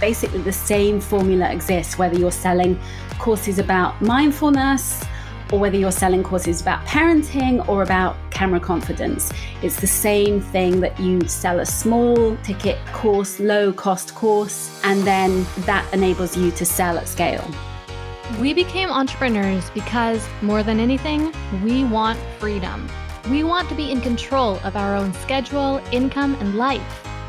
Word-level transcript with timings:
basically 0.00 0.42
the 0.42 0.52
same 0.52 1.00
formula 1.00 1.50
exists 1.50 1.98
whether 1.98 2.18
you're 2.18 2.30
selling 2.30 2.78
courses 3.18 3.58
about 3.58 4.00
mindfulness 4.00 5.04
or 5.52 5.58
whether 5.58 5.76
you're 5.76 5.90
selling 5.90 6.22
courses 6.22 6.60
about 6.60 6.84
parenting 6.86 7.66
or 7.68 7.82
about 7.82 8.16
camera 8.30 8.60
confidence. 8.60 9.32
It's 9.62 9.80
the 9.80 9.86
same 9.86 10.40
thing 10.40 10.80
that 10.80 10.98
you 11.00 11.26
sell 11.26 11.60
a 11.60 11.66
small 11.66 12.36
ticket 12.38 12.78
course, 12.92 13.40
low 13.40 13.72
cost 13.72 14.14
course, 14.14 14.80
and 14.84 15.02
then 15.04 15.46
that 15.60 15.88
enables 15.92 16.36
you 16.36 16.50
to 16.52 16.66
sell 16.66 16.98
at 16.98 17.08
scale. 17.08 17.48
We 18.40 18.52
became 18.52 18.90
entrepreneurs 18.90 19.70
because, 19.70 20.26
more 20.42 20.62
than 20.62 20.78
anything, 20.80 21.32
we 21.64 21.84
want 21.84 22.18
freedom. 22.38 22.86
We 23.30 23.42
want 23.42 23.68
to 23.70 23.74
be 23.74 23.90
in 23.90 24.02
control 24.02 24.60
of 24.64 24.76
our 24.76 24.94
own 24.94 25.14
schedule, 25.14 25.80
income, 25.92 26.34
and 26.40 26.56
life. 26.56 27.07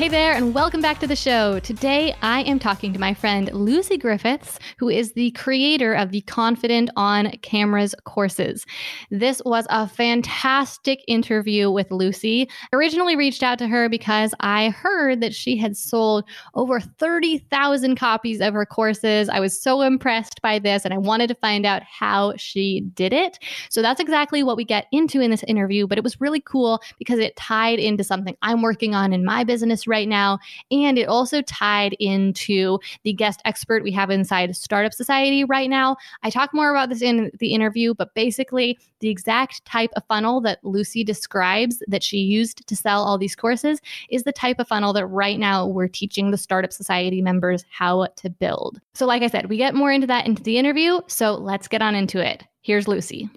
Hey 0.00 0.08
there, 0.08 0.32
and 0.32 0.54
welcome 0.54 0.80
back 0.80 0.98
to 1.00 1.06
the 1.06 1.14
show. 1.14 1.58
Today, 1.58 2.16
I 2.22 2.40
am 2.44 2.58
talking 2.58 2.94
to 2.94 2.98
my 2.98 3.12
friend 3.12 3.52
Lucy 3.52 3.98
Griffiths, 3.98 4.58
who 4.78 4.88
is 4.88 5.12
the 5.12 5.30
creator 5.32 5.92
of 5.92 6.10
the 6.10 6.22
Confident 6.22 6.88
on 6.96 7.32
Cameras 7.42 7.94
courses. 8.06 8.64
This 9.10 9.42
was 9.44 9.66
a 9.68 9.86
fantastic 9.86 11.04
interview 11.06 11.70
with 11.70 11.90
Lucy. 11.90 12.48
I 12.72 12.76
originally 12.76 13.14
reached 13.14 13.42
out 13.42 13.58
to 13.58 13.68
her 13.68 13.90
because 13.90 14.32
I 14.40 14.70
heard 14.70 15.20
that 15.20 15.34
she 15.34 15.58
had 15.58 15.76
sold 15.76 16.24
over 16.54 16.80
30,000 16.80 17.94
copies 17.96 18.40
of 18.40 18.54
her 18.54 18.64
courses. 18.64 19.28
I 19.28 19.38
was 19.38 19.62
so 19.62 19.82
impressed 19.82 20.40
by 20.40 20.58
this, 20.58 20.86
and 20.86 20.94
I 20.94 20.98
wanted 20.98 21.26
to 21.26 21.34
find 21.34 21.66
out 21.66 21.82
how 21.82 22.32
she 22.38 22.80
did 22.94 23.12
it. 23.12 23.38
So 23.68 23.82
that's 23.82 24.00
exactly 24.00 24.42
what 24.42 24.56
we 24.56 24.64
get 24.64 24.86
into 24.92 25.20
in 25.20 25.30
this 25.30 25.42
interview, 25.42 25.86
but 25.86 25.98
it 25.98 26.04
was 26.04 26.22
really 26.22 26.40
cool 26.40 26.80
because 26.98 27.18
it 27.18 27.36
tied 27.36 27.78
into 27.78 28.02
something 28.02 28.34
I'm 28.40 28.62
working 28.62 28.94
on 28.94 29.12
in 29.12 29.26
my 29.26 29.44
business 29.44 29.89
right 29.90 30.08
now. 30.08 30.38
And 30.70 30.98
it 30.98 31.08
also 31.08 31.42
tied 31.42 31.94
into 32.00 32.78
the 33.02 33.12
guest 33.12 33.42
expert 33.44 33.82
we 33.82 33.92
have 33.92 34.08
inside 34.08 34.56
Startup 34.56 34.94
Society 34.94 35.44
right 35.44 35.68
now. 35.68 35.96
I 36.22 36.30
talk 36.30 36.54
more 36.54 36.70
about 36.70 36.88
this 36.88 37.02
in 37.02 37.30
the 37.38 37.52
interview, 37.52 37.92
but 37.92 38.14
basically, 38.14 38.78
the 39.00 39.08
exact 39.08 39.64
type 39.64 39.90
of 39.96 40.04
funnel 40.08 40.40
that 40.42 40.62
Lucy 40.62 41.04
describes 41.04 41.82
that 41.88 42.02
she 42.02 42.18
used 42.18 42.66
to 42.66 42.76
sell 42.76 43.02
all 43.02 43.18
these 43.18 43.36
courses 43.36 43.80
is 44.10 44.22
the 44.22 44.32
type 44.32 44.58
of 44.58 44.68
funnel 44.68 44.92
that 44.92 45.06
right 45.06 45.38
now 45.38 45.66
we're 45.66 45.88
teaching 45.88 46.30
the 46.30 46.38
Startup 46.38 46.72
Society 46.72 47.20
members 47.20 47.64
how 47.70 48.06
to 48.16 48.30
build. 48.30 48.80
So, 48.94 49.06
like 49.06 49.22
I 49.22 49.28
said, 49.28 49.48
we 49.48 49.56
get 49.56 49.74
more 49.74 49.92
into 49.92 50.06
that 50.06 50.26
into 50.26 50.42
the 50.42 50.58
interview. 50.58 51.00
So, 51.08 51.34
let's 51.34 51.68
get 51.68 51.82
on 51.82 51.94
into 51.94 52.24
it. 52.24 52.44
Here's 52.62 52.86
Lucy. 52.88 53.28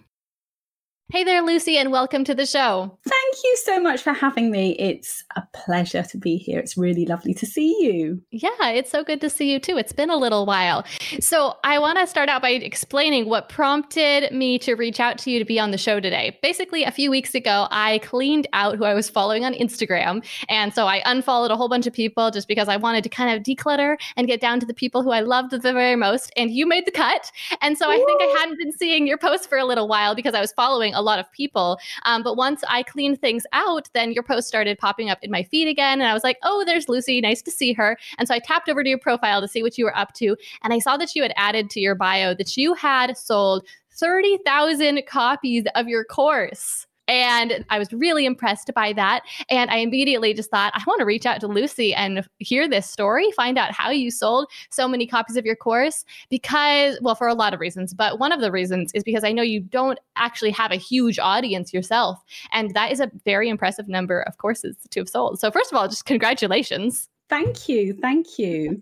Hey 1.09 1.25
there, 1.25 1.43
Lucy, 1.43 1.77
and 1.77 1.91
welcome 1.91 2.23
to 2.23 2.33
the 2.33 2.45
show. 2.45 2.97
Thank 3.05 3.35
you 3.43 3.57
so 3.65 3.79
much 3.79 4.01
for 4.01 4.13
having 4.13 4.49
me. 4.49 4.71
It's 4.79 5.23
a 5.35 5.43
pleasure 5.53 6.01
to 6.01 6.17
be 6.17 6.37
here. 6.37 6.57
It's 6.59 6.75
really 6.75 7.05
lovely 7.05 7.35
to 7.35 7.45
see 7.45 7.75
you. 7.81 8.21
Yeah, 8.31 8.69
it's 8.69 8.89
so 8.89 9.03
good 9.03 9.21
to 9.21 9.29
see 9.29 9.51
you 9.51 9.59
too. 9.59 9.77
It's 9.77 9.91
been 9.91 10.09
a 10.09 10.15
little 10.15 10.47
while. 10.47 10.85
So, 11.19 11.57
I 11.63 11.77
want 11.77 11.99
to 11.99 12.07
start 12.07 12.29
out 12.29 12.41
by 12.41 12.51
explaining 12.51 13.29
what 13.29 13.47
prompted 13.47 14.31
me 14.31 14.57
to 14.59 14.73
reach 14.73 14.99
out 14.99 15.19
to 15.19 15.29
you 15.29 15.37
to 15.37 15.45
be 15.45 15.59
on 15.59 15.69
the 15.69 15.77
show 15.77 15.99
today. 15.99 16.39
Basically, 16.41 16.83
a 16.83 16.91
few 16.91 17.11
weeks 17.11 17.35
ago, 17.35 17.67
I 17.69 17.99
cleaned 17.99 18.47
out 18.53 18.77
who 18.77 18.85
I 18.85 18.95
was 18.95 19.09
following 19.09 19.45
on 19.45 19.53
Instagram. 19.53 20.25
And 20.49 20.73
so 20.73 20.87
I 20.87 21.03
unfollowed 21.05 21.51
a 21.51 21.55
whole 21.55 21.69
bunch 21.69 21.85
of 21.85 21.93
people 21.93 22.31
just 22.31 22.47
because 22.47 22.69
I 22.69 22.77
wanted 22.77 23.03
to 23.03 23.09
kind 23.09 23.37
of 23.37 23.43
declutter 23.43 23.97
and 24.15 24.25
get 24.25 24.41
down 24.41 24.59
to 24.61 24.65
the 24.65 24.73
people 24.73 25.03
who 25.03 25.11
I 25.11 25.19
loved 25.19 25.51
the 25.51 25.59
very 25.59 25.95
most. 25.95 26.31
And 26.37 26.49
you 26.49 26.65
made 26.65 26.87
the 26.87 26.91
cut. 26.91 27.29
And 27.61 27.77
so 27.77 27.91
I 27.91 27.97
think 27.97 28.21
I 28.21 28.35
hadn't 28.39 28.57
been 28.57 28.71
seeing 28.71 29.05
your 29.05 29.17
posts 29.17 29.45
for 29.45 29.59
a 29.59 29.65
little 29.65 29.87
while 29.87 30.15
because 30.15 30.33
I 30.33 30.41
was 30.41 30.51
following 30.53 30.93
a 30.95 31.02
lot 31.03 31.19
of 31.19 31.31
people. 31.31 31.79
Um, 32.03 32.23
but 32.23 32.35
once 32.35 32.63
I 32.67 32.83
cleaned 32.83 33.19
things 33.21 33.45
out, 33.53 33.89
then 33.93 34.11
your 34.11 34.23
post 34.23 34.47
started 34.47 34.77
popping 34.77 35.09
up 35.09 35.19
in 35.21 35.31
my 35.31 35.43
feed 35.43 35.67
again. 35.67 36.01
And 36.01 36.09
I 36.09 36.13
was 36.13 36.23
like, 36.23 36.37
oh, 36.43 36.63
there's 36.65 36.89
Lucy. 36.89 37.21
Nice 37.21 37.41
to 37.43 37.51
see 37.51 37.73
her. 37.73 37.97
And 38.17 38.27
so 38.27 38.33
I 38.33 38.39
tapped 38.39 38.69
over 38.69 38.83
to 38.83 38.89
your 38.89 38.99
profile 38.99 39.41
to 39.41 39.47
see 39.47 39.61
what 39.61 39.77
you 39.77 39.85
were 39.85 39.97
up 39.97 40.13
to. 40.13 40.35
And 40.63 40.73
I 40.73 40.79
saw 40.79 40.97
that 40.97 41.15
you 41.15 41.21
had 41.21 41.33
added 41.35 41.69
to 41.71 41.79
your 41.79 41.95
bio 41.95 42.33
that 42.33 42.57
you 42.57 42.73
had 42.73 43.17
sold 43.17 43.65
30,000 43.91 45.03
copies 45.07 45.65
of 45.75 45.87
your 45.87 46.03
course. 46.03 46.87
And 47.07 47.65
I 47.69 47.79
was 47.79 47.91
really 47.91 48.25
impressed 48.25 48.71
by 48.73 48.93
that. 48.93 49.21
And 49.49 49.69
I 49.69 49.77
immediately 49.77 50.33
just 50.33 50.49
thought, 50.49 50.73
I 50.75 50.81
want 50.87 50.99
to 50.99 51.05
reach 51.05 51.25
out 51.25 51.39
to 51.41 51.47
Lucy 51.47 51.93
and 51.93 52.27
hear 52.39 52.67
this 52.67 52.89
story, 52.89 53.31
find 53.31 53.57
out 53.57 53.71
how 53.71 53.89
you 53.89 54.11
sold 54.11 54.49
so 54.69 54.87
many 54.87 55.05
copies 55.05 55.35
of 55.35 55.45
your 55.45 55.55
course. 55.55 56.05
Because, 56.29 56.97
well, 57.01 57.15
for 57.15 57.27
a 57.27 57.33
lot 57.33 57.53
of 57.53 57.59
reasons, 57.59 57.93
but 57.93 58.19
one 58.19 58.31
of 58.31 58.41
the 58.41 58.51
reasons 58.51 58.91
is 58.93 59.03
because 59.03 59.23
I 59.23 59.31
know 59.31 59.43
you 59.43 59.59
don't 59.59 59.99
actually 60.15 60.51
have 60.51 60.71
a 60.71 60.75
huge 60.75 61.19
audience 61.19 61.73
yourself. 61.73 62.23
And 62.51 62.73
that 62.73 62.91
is 62.91 62.99
a 62.99 63.11
very 63.25 63.49
impressive 63.49 63.87
number 63.87 64.21
of 64.21 64.37
courses 64.37 64.77
to 64.89 64.99
have 65.01 65.09
sold. 65.09 65.39
So, 65.39 65.51
first 65.51 65.71
of 65.71 65.77
all, 65.77 65.87
just 65.87 66.05
congratulations. 66.05 67.09
Thank 67.33 67.67
you. 67.67 67.95
Thank 67.99 68.37
you. 68.37 68.79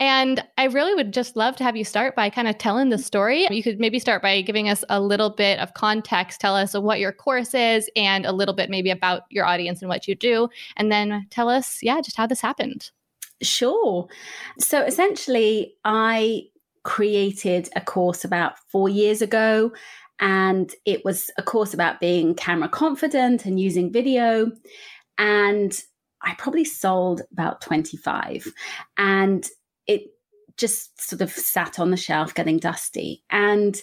And 0.00 0.42
I 0.58 0.64
really 0.64 0.96
would 0.96 1.12
just 1.12 1.36
love 1.36 1.54
to 1.58 1.62
have 1.62 1.76
you 1.76 1.84
start 1.84 2.16
by 2.16 2.28
kind 2.28 2.48
of 2.48 2.58
telling 2.58 2.88
the 2.88 2.98
story. 2.98 3.46
You 3.48 3.62
could 3.62 3.78
maybe 3.78 4.00
start 4.00 4.20
by 4.20 4.40
giving 4.40 4.68
us 4.68 4.82
a 4.88 5.00
little 5.00 5.30
bit 5.30 5.60
of 5.60 5.74
context, 5.74 6.40
tell 6.40 6.56
us 6.56 6.74
what 6.74 6.98
your 6.98 7.12
course 7.12 7.54
is 7.54 7.88
and 7.94 8.26
a 8.26 8.32
little 8.32 8.52
bit 8.52 8.68
maybe 8.68 8.90
about 8.90 9.22
your 9.30 9.44
audience 9.44 9.80
and 9.80 9.88
what 9.88 10.08
you 10.08 10.16
do. 10.16 10.48
And 10.76 10.90
then 10.90 11.24
tell 11.30 11.48
us, 11.48 11.78
yeah, 11.82 12.00
just 12.00 12.16
how 12.16 12.26
this 12.26 12.40
happened. 12.40 12.90
Sure. 13.42 14.08
So 14.58 14.82
essentially, 14.82 15.76
I 15.84 16.48
created 16.82 17.68
a 17.76 17.80
course 17.80 18.24
about 18.24 18.58
four 18.72 18.88
years 18.88 19.22
ago. 19.22 19.70
And 20.18 20.74
it 20.84 21.04
was 21.04 21.30
a 21.38 21.44
course 21.44 21.72
about 21.72 22.00
being 22.00 22.34
camera 22.34 22.68
confident 22.68 23.46
and 23.46 23.60
using 23.60 23.92
video. 23.92 24.50
And 25.16 25.80
I 26.24 26.34
probably 26.34 26.64
sold 26.64 27.22
about 27.32 27.60
25 27.60 28.52
and 28.98 29.48
it 29.86 30.02
just 30.56 31.00
sort 31.00 31.20
of 31.20 31.30
sat 31.30 31.78
on 31.78 31.90
the 31.90 31.96
shelf 31.96 32.34
getting 32.34 32.58
dusty. 32.58 33.22
And 33.30 33.80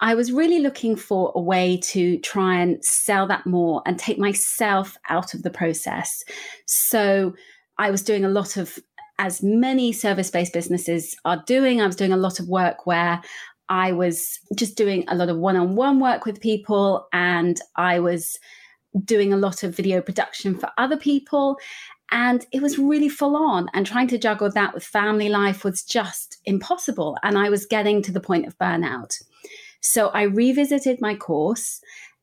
I 0.00 0.14
was 0.14 0.32
really 0.32 0.58
looking 0.58 0.96
for 0.96 1.32
a 1.34 1.40
way 1.40 1.78
to 1.78 2.18
try 2.18 2.60
and 2.60 2.84
sell 2.84 3.26
that 3.28 3.46
more 3.46 3.82
and 3.86 3.98
take 3.98 4.18
myself 4.18 4.96
out 5.08 5.32
of 5.32 5.42
the 5.42 5.50
process. 5.50 6.22
So 6.66 7.34
I 7.78 7.90
was 7.90 8.02
doing 8.02 8.24
a 8.24 8.30
lot 8.30 8.56
of, 8.56 8.78
as 9.18 9.42
many 9.42 9.92
service 9.92 10.30
based 10.30 10.52
businesses 10.52 11.16
are 11.24 11.42
doing, 11.46 11.80
I 11.80 11.86
was 11.86 11.96
doing 11.96 12.12
a 12.12 12.18
lot 12.18 12.38
of 12.38 12.48
work 12.48 12.86
where 12.86 13.22
I 13.70 13.92
was 13.92 14.38
just 14.54 14.76
doing 14.76 15.04
a 15.08 15.14
lot 15.14 15.30
of 15.30 15.38
one 15.38 15.56
on 15.56 15.74
one 15.74 15.98
work 15.98 16.26
with 16.26 16.40
people 16.40 17.08
and 17.12 17.58
I 17.76 17.98
was 18.00 18.38
doing 19.04 19.32
a 19.32 19.36
lot 19.36 19.62
of 19.62 19.74
video 19.74 20.00
production 20.00 20.54
for 20.56 20.70
other 20.78 20.96
people. 20.96 21.58
And 22.12 22.46
it 22.52 22.62
was 22.62 22.78
really 22.78 23.08
full 23.08 23.36
on. 23.36 23.68
And 23.74 23.86
trying 23.86 24.08
to 24.08 24.18
juggle 24.18 24.50
that 24.52 24.74
with 24.74 24.84
family 24.84 25.28
life 25.28 25.64
was 25.64 25.82
just 25.82 26.38
impossible. 26.44 27.18
And 27.22 27.36
I 27.36 27.50
was 27.50 27.66
getting 27.66 28.02
to 28.02 28.12
the 28.12 28.20
point 28.20 28.46
of 28.46 28.56
burnout. 28.58 29.20
So 29.80 30.08
I 30.08 30.22
revisited 30.22 31.00
my 31.00 31.14
course 31.14 31.80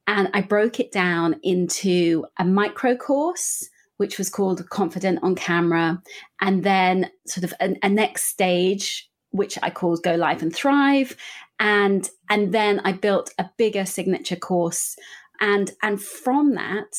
and 0.08 0.30
I 0.34 0.42
broke 0.42 0.80
it 0.80 0.92
down 0.92 1.40
into 1.44 2.26
a 2.38 2.46
micro 2.46 2.96
course, 2.96 3.70
which 3.98 4.18
was 4.18 4.30
called 4.30 4.68
Confident 4.70 5.20
on 5.22 5.36
Camera. 5.36 6.02
And 6.42 6.64
then 6.64 7.10
sort 7.28 7.44
of 7.44 7.54
a, 7.60 7.76
a 7.84 7.90
next 7.90 8.26
stage, 8.26 9.10
which 9.32 9.58
I 9.62 9.70
called 9.70 10.04
Go 10.04 10.16
Live 10.16 10.42
and 10.42 10.54
Thrive. 10.54 11.16
And, 11.60 12.10
and 12.30 12.54
then 12.54 12.82
I 12.84 12.94
built 12.94 13.34
a 13.38 13.50
bigger 13.58 13.86
signature 13.86 14.36
course 14.36 14.96
and 15.44 15.72
and 15.84 16.02
from 16.02 16.56
that 16.56 16.96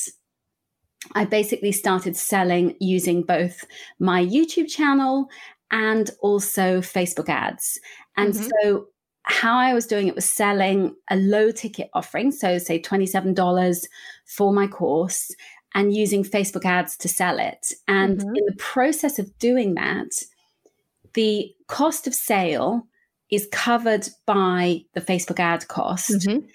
I 1.15 1.25
basically 1.25 1.73
started 1.73 2.17
selling 2.17 2.77
using 2.79 3.23
both 3.23 3.65
my 3.99 4.25
YouTube 4.25 4.69
channel 4.69 5.29
and 5.71 6.11
also 6.21 6.81
Facebook 6.81 7.29
ads. 7.29 7.79
And 8.17 8.33
mm-hmm. 8.33 8.49
so 8.63 8.87
how 9.25 9.57
I 9.57 9.75
was 9.75 9.87
doing 9.87 10.07
it 10.07 10.15
was 10.15 10.25
selling 10.25 10.95
a 11.11 11.17
low 11.17 11.51
ticket 11.51 11.91
offering, 11.95 12.31
so 12.31 12.59
say 12.59 12.81
$27 12.81 13.85
for 14.27 14.53
my 14.53 14.67
course 14.67 15.31
and 15.75 15.95
using 15.95 16.23
Facebook 16.23 16.65
ads 16.65 16.97
to 16.99 17.09
sell 17.09 17.39
it. 17.39 17.73
And 17.89 18.19
mm-hmm. 18.19 18.37
in 18.37 18.45
the 18.47 18.57
process 18.59 19.19
of 19.19 19.37
doing 19.39 19.75
that, 19.75 20.11
the 21.15 21.53
cost 21.69 22.07
of 22.07 22.15
sale 22.15 22.87
is 23.31 23.49
covered 23.51 24.09
by 24.27 24.83
the 24.95 25.01
Facebook 25.01 25.41
ad 25.41 25.67
cost. 25.69 26.11
Mm-hmm 26.11 26.47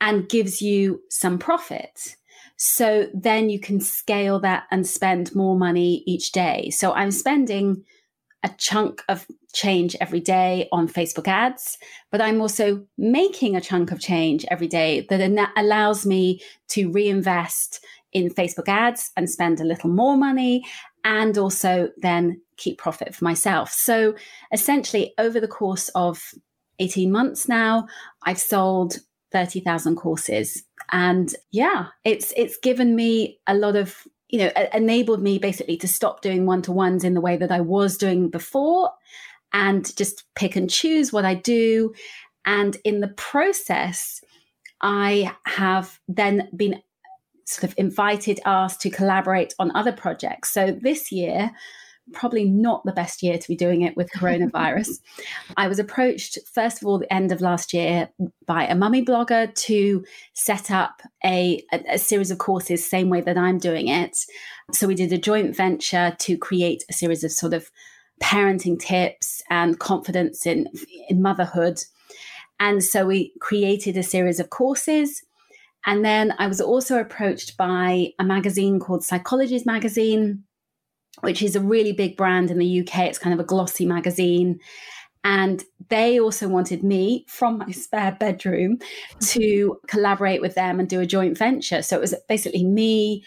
and 0.00 0.28
gives 0.28 0.62
you 0.62 1.02
some 1.08 1.38
profit. 1.38 2.16
So 2.56 3.08
then 3.14 3.50
you 3.50 3.60
can 3.60 3.80
scale 3.80 4.40
that 4.40 4.64
and 4.70 4.86
spend 4.86 5.34
more 5.34 5.56
money 5.56 6.02
each 6.06 6.32
day. 6.32 6.70
So 6.70 6.92
I'm 6.92 7.10
spending 7.10 7.84
a 8.42 8.50
chunk 8.58 9.02
of 9.08 9.26
change 9.52 9.96
every 10.00 10.20
day 10.20 10.68
on 10.70 10.88
Facebook 10.88 11.26
ads, 11.26 11.78
but 12.10 12.20
I'm 12.20 12.40
also 12.40 12.84
making 12.96 13.56
a 13.56 13.60
chunk 13.60 13.90
of 13.90 14.00
change 14.00 14.44
every 14.50 14.68
day 14.68 15.06
that 15.08 15.52
allows 15.56 16.06
me 16.06 16.40
to 16.68 16.90
reinvest 16.90 17.84
in 18.12 18.30
Facebook 18.30 18.68
ads 18.68 19.10
and 19.16 19.28
spend 19.28 19.60
a 19.60 19.64
little 19.64 19.90
more 19.90 20.16
money 20.16 20.64
and 21.04 21.36
also 21.38 21.90
then 21.98 22.40
keep 22.56 22.78
profit 22.78 23.14
for 23.14 23.24
myself. 23.24 23.72
So 23.72 24.14
essentially, 24.52 25.14
over 25.18 25.40
the 25.40 25.48
course 25.48 25.88
of 25.90 26.32
18 26.78 27.10
months 27.10 27.48
now, 27.48 27.86
I've 28.24 28.38
sold 28.38 28.98
30,000 29.32 29.96
courses. 29.96 30.62
And 30.90 31.34
yeah, 31.50 31.88
it's 32.04 32.32
it's 32.36 32.56
given 32.56 32.96
me 32.96 33.40
a 33.46 33.54
lot 33.54 33.76
of 33.76 34.06
you 34.28 34.38
know, 34.38 34.50
enabled 34.74 35.22
me 35.22 35.38
basically 35.38 35.76
to 35.78 35.88
stop 35.88 36.20
doing 36.20 36.44
one 36.44 36.62
to 36.62 36.72
ones 36.72 37.02
in 37.02 37.14
the 37.14 37.20
way 37.20 37.36
that 37.36 37.50
I 37.50 37.60
was 37.60 37.96
doing 37.96 38.28
before 38.28 38.92
and 39.52 39.96
just 39.96 40.24
pick 40.34 40.54
and 40.54 40.68
choose 40.68 41.12
what 41.12 41.24
I 41.24 41.34
do. 41.34 41.94
And 42.44 42.76
in 42.84 43.00
the 43.00 43.08
process, 43.08 44.22
I 44.82 45.34
have 45.46 45.98
then 46.08 46.48
been 46.54 46.82
sort 47.46 47.64
of 47.64 47.74
invited, 47.78 48.40
asked 48.44 48.82
to 48.82 48.90
collaborate 48.90 49.54
on 49.58 49.74
other 49.74 49.92
projects. 49.92 50.50
So 50.52 50.76
this 50.78 51.10
year, 51.10 51.50
probably 52.12 52.44
not 52.44 52.84
the 52.84 52.92
best 52.92 53.22
year 53.22 53.38
to 53.38 53.48
be 53.48 53.56
doing 53.56 53.82
it 53.82 53.96
with 53.96 54.10
coronavirus. 54.12 55.00
I 55.56 55.68
was 55.68 55.78
approached, 55.78 56.38
first 56.52 56.80
of 56.80 56.86
all, 56.86 56.98
the 56.98 57.12
end 57.12 57.32
of 57.32 57.40
last 57.40 57.72
year 57.72 58.08
by 58.46 58.66
a 58.66 58.74
mummy 58.74 59.04
blogger 59.04 59.54
to 59.54 60.04
set 60.34 60.70
up 60.70 61.02
a, 61.24 61.62
a, 61.72 61.94
a, 61.94 61.98
series 61.98 62.30
of 62.30 62.38
courses, 62.38 62.88
same 62.88 63.08
way 63.08 63.20
that 63.20 63.38
I'm 63.38 63.58
doing 63.58 63.88
it. 63.88 64.18
So 64.72 64.86
we 64.86 64.94
did 64.94 65.12
a 65.12 65.18
joint 65.18 65.56
venture 65.56 66.16
to 66.18 66.38
create 66.38 66.84
a 66.88 66.92
series 66.92 67.24
of 67.24 67.32
sort 67.32 67.54
of 67.54 67.70
parenting 68.20 68.78
tips 68.78 69.42
and 69.50 69.78
confidence 69.78 70.46
in, 70.46 70.68
in 71.08 71.22
motherhood. 71.22 71.82
And 72.60 72.82
so 72.82 73.06
we 73.06 73.32
created 73.40 73.96
a 73.96 74.02
series 74.02 74.40
of 74.40 74.50
courses. 74.50 75.22
And 75.86 76.04
then 76.04 76.34
I 76.38 76.48
was 76.48 76.60
also 76.60 76.98
approached 76.98 77.56
by 77.56 78.12
a 78.18 78.24
magazine 78.24 78.80
called 78.80 79.02
Psychologies 79.02 79.64
Magazine, 79.64 80.44
which 81.20 81.42
is 81.42 81.56
a 81.56 81.60
really 81.60 81.92
big 81.92 82.16
brand 82.16 82.50
in 82.50 82.58
the 82.58 82.80
UK. 82.80 83.00
It's 83.00 83.18
kind 83.18 83.34
of 83.34 83.40
a 83.40 83.48
glossy 83.48 83.86
magazine. 83.86 84.60
And 85.24 85.64
they 85.88 86.20
also 86.20 86.48
wanted 86.48 86.82
me 86.82 87.24
from 87.28 87.58
my 87.58 87.70
spare 87.70 88.16
bedroom 88.18 88.78
to 89.20 89.78
collaborate 89.86 90.40
with 90.40 90.54
them 90.54 90.78
and 90.78 90.88
do 90.88 91.00
a 91.00 91.06
joint 91.06 91.36
venture. 91.36 91.82
So 91.82 91.96
it 91.96 92.00
was 92.00 92.14
basically 92.28 92.64
me 92.64 93.24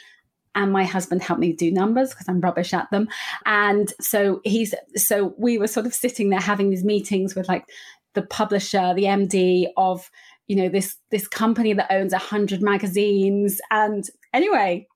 and 0.56 0.72
my 0.72 0.84
husband 0.84 1.22
helped 1.22 1.40
me 1.40 1.54
do 1.54 1.72
numbers 1.72 2.10
because 2.10 2.28
I'm 2.28 2.42
rubbish 2.42 2.74
at 2.74 2.90
them. 2.92 3.08
And 3.46 3.94
so 4.02 4.42
he's 4.44 4.74
so 4.96 5.34
we 5.38 5.58
were 5.58 5.68
sort 5.68 5.86
of 5.86 5.94
sitting 5.94 6.30
there 6.30 6.40
having 6.40 6.70
these 6.70 6.84
meetings 6.84 7.36
with 7.36 7.48
like 7.48 7.66
the 8.14 8.22
publisher, 8.22 8.94
the 8.94 9.04
MD 9.04 9.68
of 9.78 10.10
you 10.48 10.56
know 10.56 10.70
this 10.70 10.98
this 11.10 11.28
company 11.28 11.74
that 11.74 11.92
owns 11.92 12.14
a 12.14 12.18
hundred 12.18 12.62
magazines. 12.62 13.62
And 13.72 14.10
anyway, 14.34 14.88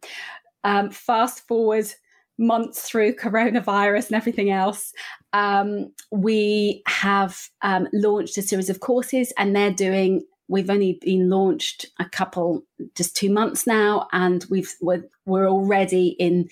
um, 0.64 0.90
fast 0.90 1.48
forward 1.48 1.88
months 2.38 2.82
through 2.82 3.16
coronavirus 3.16 4.08
and 4.08 4.16
everything 4.16 4.50
else, 4.52 4.94
um, 5.34 5.92
we 6.12 6.84
have 6.88 7.50
um, 7.62 7.88
launched 7.94 8.38
a 8.38 8.42
series 8.42 8.70
of 8.70 8.80
courses, 8.80 9.34
and 9.38 9.56
they're 9.56 9.72
doing. 9.72 10.26
We've 10.48 10.70
only 10.70 11.00
been 11.02 11.30
launched 11.30 11.88
a 12.00 12.06
couple, 12.06 12.64
just 12.94 13.16
two 13.16 13.32
months 13.32 13.66
now, 13.66 14.08
and 14.12 14.46
we've 14.50 14.72
we're, 14.82 15.04
we're 15.26 15.50
already 15.50 16.10
in 16.20 16.50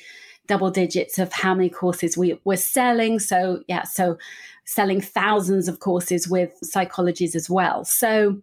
double 0.48 0.72
digits 0.72 1.20
of 1.20 1.32
how 1.32 1.54
many 1.54 1.70
courses 1.70 2.18
we, 2.18 2.40
we're 2.44 2.58
selling. 2.58 3.20
So 3.20 3.64
yeah, 3.68 3.84
so 3.84 4.18
selling 4.66 5.00
thousands 5.00 5.68
of 5.68 5.80
courses 5.80 6.28
with 6.28 6.54
psychologies 6.64 7.36
as 7.36 7.50
well. 7.50 7.86
So 7.86 8.42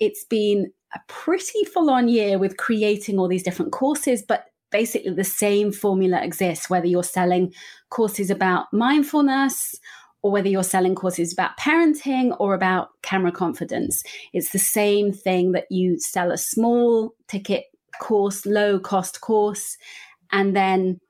it's 0.00 0.24
been 0.24 0.72
a 0.94 1.00
pretty 1.06 1.64
full 1.64 1.90
on 1.90 2.08
year 2.08 2.38
with 2.38 2.56
creating 2.56 3.18
all 3.18 3.28
these 3.28 3.42
different 3.42 3.72
courses, 3.72 4.22
but 4.22 4.49
basically 4.70 5.12
the 5.12 5.24
same 5.24 5.72
formula 5.72 6.22
exists, 6.22 6.70
whether 6.70 6.86
you're 6.86 7.02
selling 7.02 7.52
courses 7.90 8.30
about 8.30 8.66
mindfulness 8.72 9.74
or 10.22 10.30
whether 10.30 10.48
you're 10.48 10.62
selling 10.62 10.94
courses 10.94 11.32
about 11.32 11.56
parenting 11.58 12.36
or 12.38 12.54
about 12.54 12.90
camera 13.02 13.32
confidence. 13.32 14.02
It's 14.32 14.50
the 14.50 14.58
same 14.58 15.12
thing 15.12 15.52
that 15.52 15.66
you 15.70 15.98
sell 15.98 16.30
a 16.30 16.38
small 16.38 17.14
ticket 17.28 17.64
course, 18.00 18.44
low 18.44 18.78
cost 18.78 19.20
course, 19.20 19.76
and 20.32 20.54
then 20.54 21.00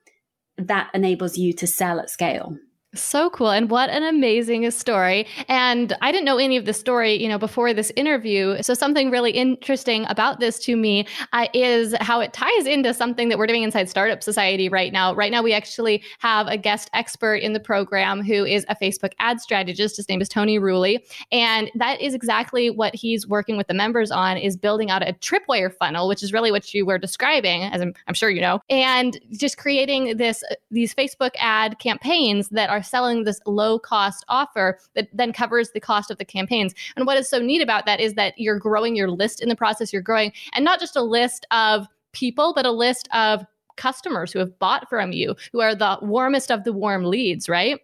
that 0.57 0.91
enables 0.95 1.37
you 1.37 1.53
to 1.55 1.67
sell 1.67 1.99
at 1.99 2.11
scale. 2.11 2.57
So 2.95 3.31
cool. 3.31 3.51
And 3.51 3.71
what 3.71 3.89
an 3.89 4.03
amazing 4.03 4.69
story. 4.73 5.25
And 5.47 5.97
I 6.01 6.11
didn't 6.11 6.25
know 6.25 6.39
any 6.39 6.57
of 6.57 6.65
the 6.65 6.73
story, 6.73 7.15
you 7.23 7.29
know, 7.29 7.39
before 7.39 7.73
this 7.73 7.93
interview. 7.95 8.61
So 8.63 8.75
something 8.75 9.11
really 9.11 9.31
interesting 9.31 10.07
about 10.09 10.41
this 10.41 10.59
to 10.65 10.75
me 10.75 11.07
uh, 11.33 11.47
is 11.55 11.95
how 12.01 12.19
it 12.19 12.33
ties 12.33 12.67
into 12.67 12.93
something 12.93 13.29
that 13.29 13.39
we're 13.39 13.47
doing 13.47 13.63
inside 13.63 13.89
Startup 13.89 14.21
Society 14.25 14.69
right 14.69 14.93
now. 14.93 15.15
Right 15.15 15.31
now, 15.31 15.41
we 15.41 15.53
actually 15.53 16.03
have 16.19 16.49
a 16.49 16.57
guest 16.57 16.91
expert 16.93 17.37
in 17.37 17.53
the 17.53 17.61
program 17.61 18.25
who 18.25 18.45
is 18.45 18.67
a 18.69 18.75
Facebook 18.75 19.13
ad 19.21 19.41
strategist. 19.41 19.97
His 19.97 20.09
name 20.09 20.21
is 20.21 20.29
Tony 20.29 20.59
Ruley. 20.59 20.99
And 21.31 21.71
that 21.77 22.01
is 22.01 22.13
exactly 22.13 22.71
what 22.71 22.93
he's 22.97 23.25
working 23.25 23.57
with 23.57 23.69
the 23.69 23.75
members 23.75 24.11
on 24.11 24.37
is 24.37 24.57
building 24.57 24.91
out 24.91 25.09
a 25.09 25.13
tripwire 25.13 25.73
funnel, 25.73 26.09
which 26.09 26.25
is 26.25 26.33
really 26.33 26.51
what 26.51 26.75
you 26.75 26.85
were 26.85 26.99
describing, 26.99 27.63
as 27.63 27.81
I'm, 27.81 27.95
I'm 28.09 28.15
sure 28.15 28.31
you 28.31 28.41
know, 28.41 28.61
and 28.69 29.21
just 29.31 29.59
creating 29.59 30.17
this, 30.17 30.43
these 30.73 30.93
Facebook 30.93 31.31
ad 31.39 31.79
campaigns 31.79 32.49
that 32.49 32.69
are 32.69 32.80
are 32.81 32.83
selling 32.83 33.25
this 33.25 33.41
low 33.47 33.79
cost 33.79 34.25
offer 34.29 34.79
that 34.95 35.09
then 35.13 35.33
covers 35.33 35.71
the 35.71 35.81
cost 35.81 36.11
of 36.11 36.19
the 36.19 36.25
campaigns. 36.25 36.75
And 36.97 37.07
what 37.07 37.19
is 37.19 37.29
so 37.29 37.39
neat 37.39 37.63
about 37.63 37.87
that 37.87 38.01
is 38.01 38.15
that 38.15 38.35
you're 38.39 38.59
growing 38.59 38.97
your 38.97 39.11
list 39.11 39.43
in 39.43 39.49
the 39.49 39.57
process. 39.57 39.93
You're 39.93 40.03
growing, 40.03 40.33
and 40.55 40.65
not 40.65 40.81
just 40.81 40.97
a 40.97 41.03
list 41.03 41.47
of 41.51 41.87
people, 42.13 42.53
but 42.55 42.67
a 42.67 42.73
list 42.73 43.09
of 43.13 43.45
customers 43.77 44.33
who 44.33 44.39
have 44.39 44.59
bought 44.59 44.89
from 44.89 45.13
you, 45.13 45.35
who 45.53 45.61
are 45.61 45.75
the 45.75 45.99
warmest 46.03 46.51
of 46.51 46.65
the 46.65 46.73
warm 46.73 47.05
leads, 47.05 47.49
right? 47.49 47.81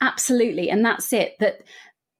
Absolutely. 0.00 0.70
And 0.70 0.84
that's 0.84 1.12
it, 1.12 1.36
that 1.40 1.62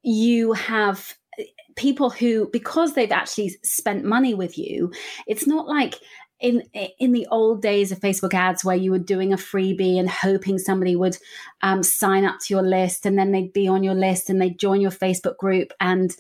you 0.03 0.53
have 0.53 1.15
eh, 1.39 1.45
people 1.77 2.11
who, 2.11 2.49
because 2.53 2.95
they've 2.95 3.13
actually 3.13 3.51
spent 3.63 4.05
money 4.05 4.35
with 4.35 4.59
you, 4.59 4.93
it's 5.27 5.47
not 5.47 5.67
like 5.67 5.97
in 6.44 6.62
in 6.99 7.12
the 7.12 7.26
old 7.31 7.62
days 7.62 7.91
of 7.91 7.99
Facebook 8.00 8.35
ads 8.35 8.64
where 8.64 8.76
you 8.76 8.91
were 8.91 8.99
doing 8.99 9.32
a 9.32 9.37
freebie 9.37 9.99
and 9.99 10.11
hoping 10.11 10.58
somebody 10.58 10.94
would 10.94 11.17
um, 11.62 11.82
sign 11.82 12.26
up 12.26 12.38
to 12.41 12.52
your 12.52 12.62
list 12.62 13.06
and 13.06 13.19
then 13.19 13.32
they'd 13.32 13.55
be 13.55 13.67
on 13.67 13.82
your 13.82 13.94
list 13.94 14.29
and 14.29 14.41
they'd 14.41 14.58
join 14.58 14.82
your 14.82 14.91
Facebook 14.91 15.38
group 15.38 15.73
and 15.81 16.14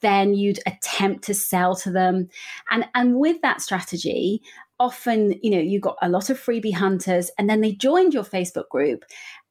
then 0.00 0.32
you'd 0.32 0.60
attempt 0.66 1.24
to 1.24 1.34
sell 1.34 1.74
to 1.74 1.90
them. 1.90 2.28
And 2.70 2.86
and 2.94 3.18
with 3.18 3.42
that 3.42 3.60
strategy 3.60 4.40
often 4.80 5.38
you 5.40 5.50
know 5.50 5.60
you 5.60 5.78
got 5.78 5.96
a 6.02 6.08
lot 6.08 6.30
of 6.30 6.40
freebie 6.40 6.74
hunters 6.74 7.30
and 7.38 7.48
then 7.48 7.60
they 7.60 7.72
joined 7.72 8.12
your 8.12 8.24
Facebook 8.24 8.68
group 8.68 9.04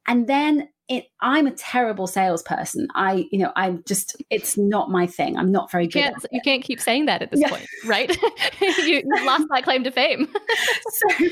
and 0.07 0.27
then 0.27 0.69
it, 0.89 1.05
I'm 1.21 1.47
a 1.47 1.51
terrible 1.51 2.07
salesperson. 2.07 2.87
I, 2.93 3.25
you 3.31 3.39
know, 3.39 3.51
I'm 3.55 3.83
just, 3.87 4.21
it's 4.29 4.57
not 4.57 4.91
my 4.91 5.07
thing. 5.07 5.37
I'm 5.37 5.51
not 5.51 5.71
very 5.71 5.87
good. 5.87 5.99
You 5.99 6.03
can't, 6.03 6.25
you 6.31 6.41
can't 6.43 6.63
keep 6.63 6.81
saying 6.81 7.05
that 7.05 7.21
at 7.21 7.31
this 7.31 7.39
yeah. 7.39 7.49
point, 7.49 7.65
right? 7.85 8.09
you, 8.61 9.01
lost 9.23 9.45
that 9.49 9.63
claim 9.63 9.83
to 9.85 9.91
fame. 9.91 10.27
so, 10.91 11.27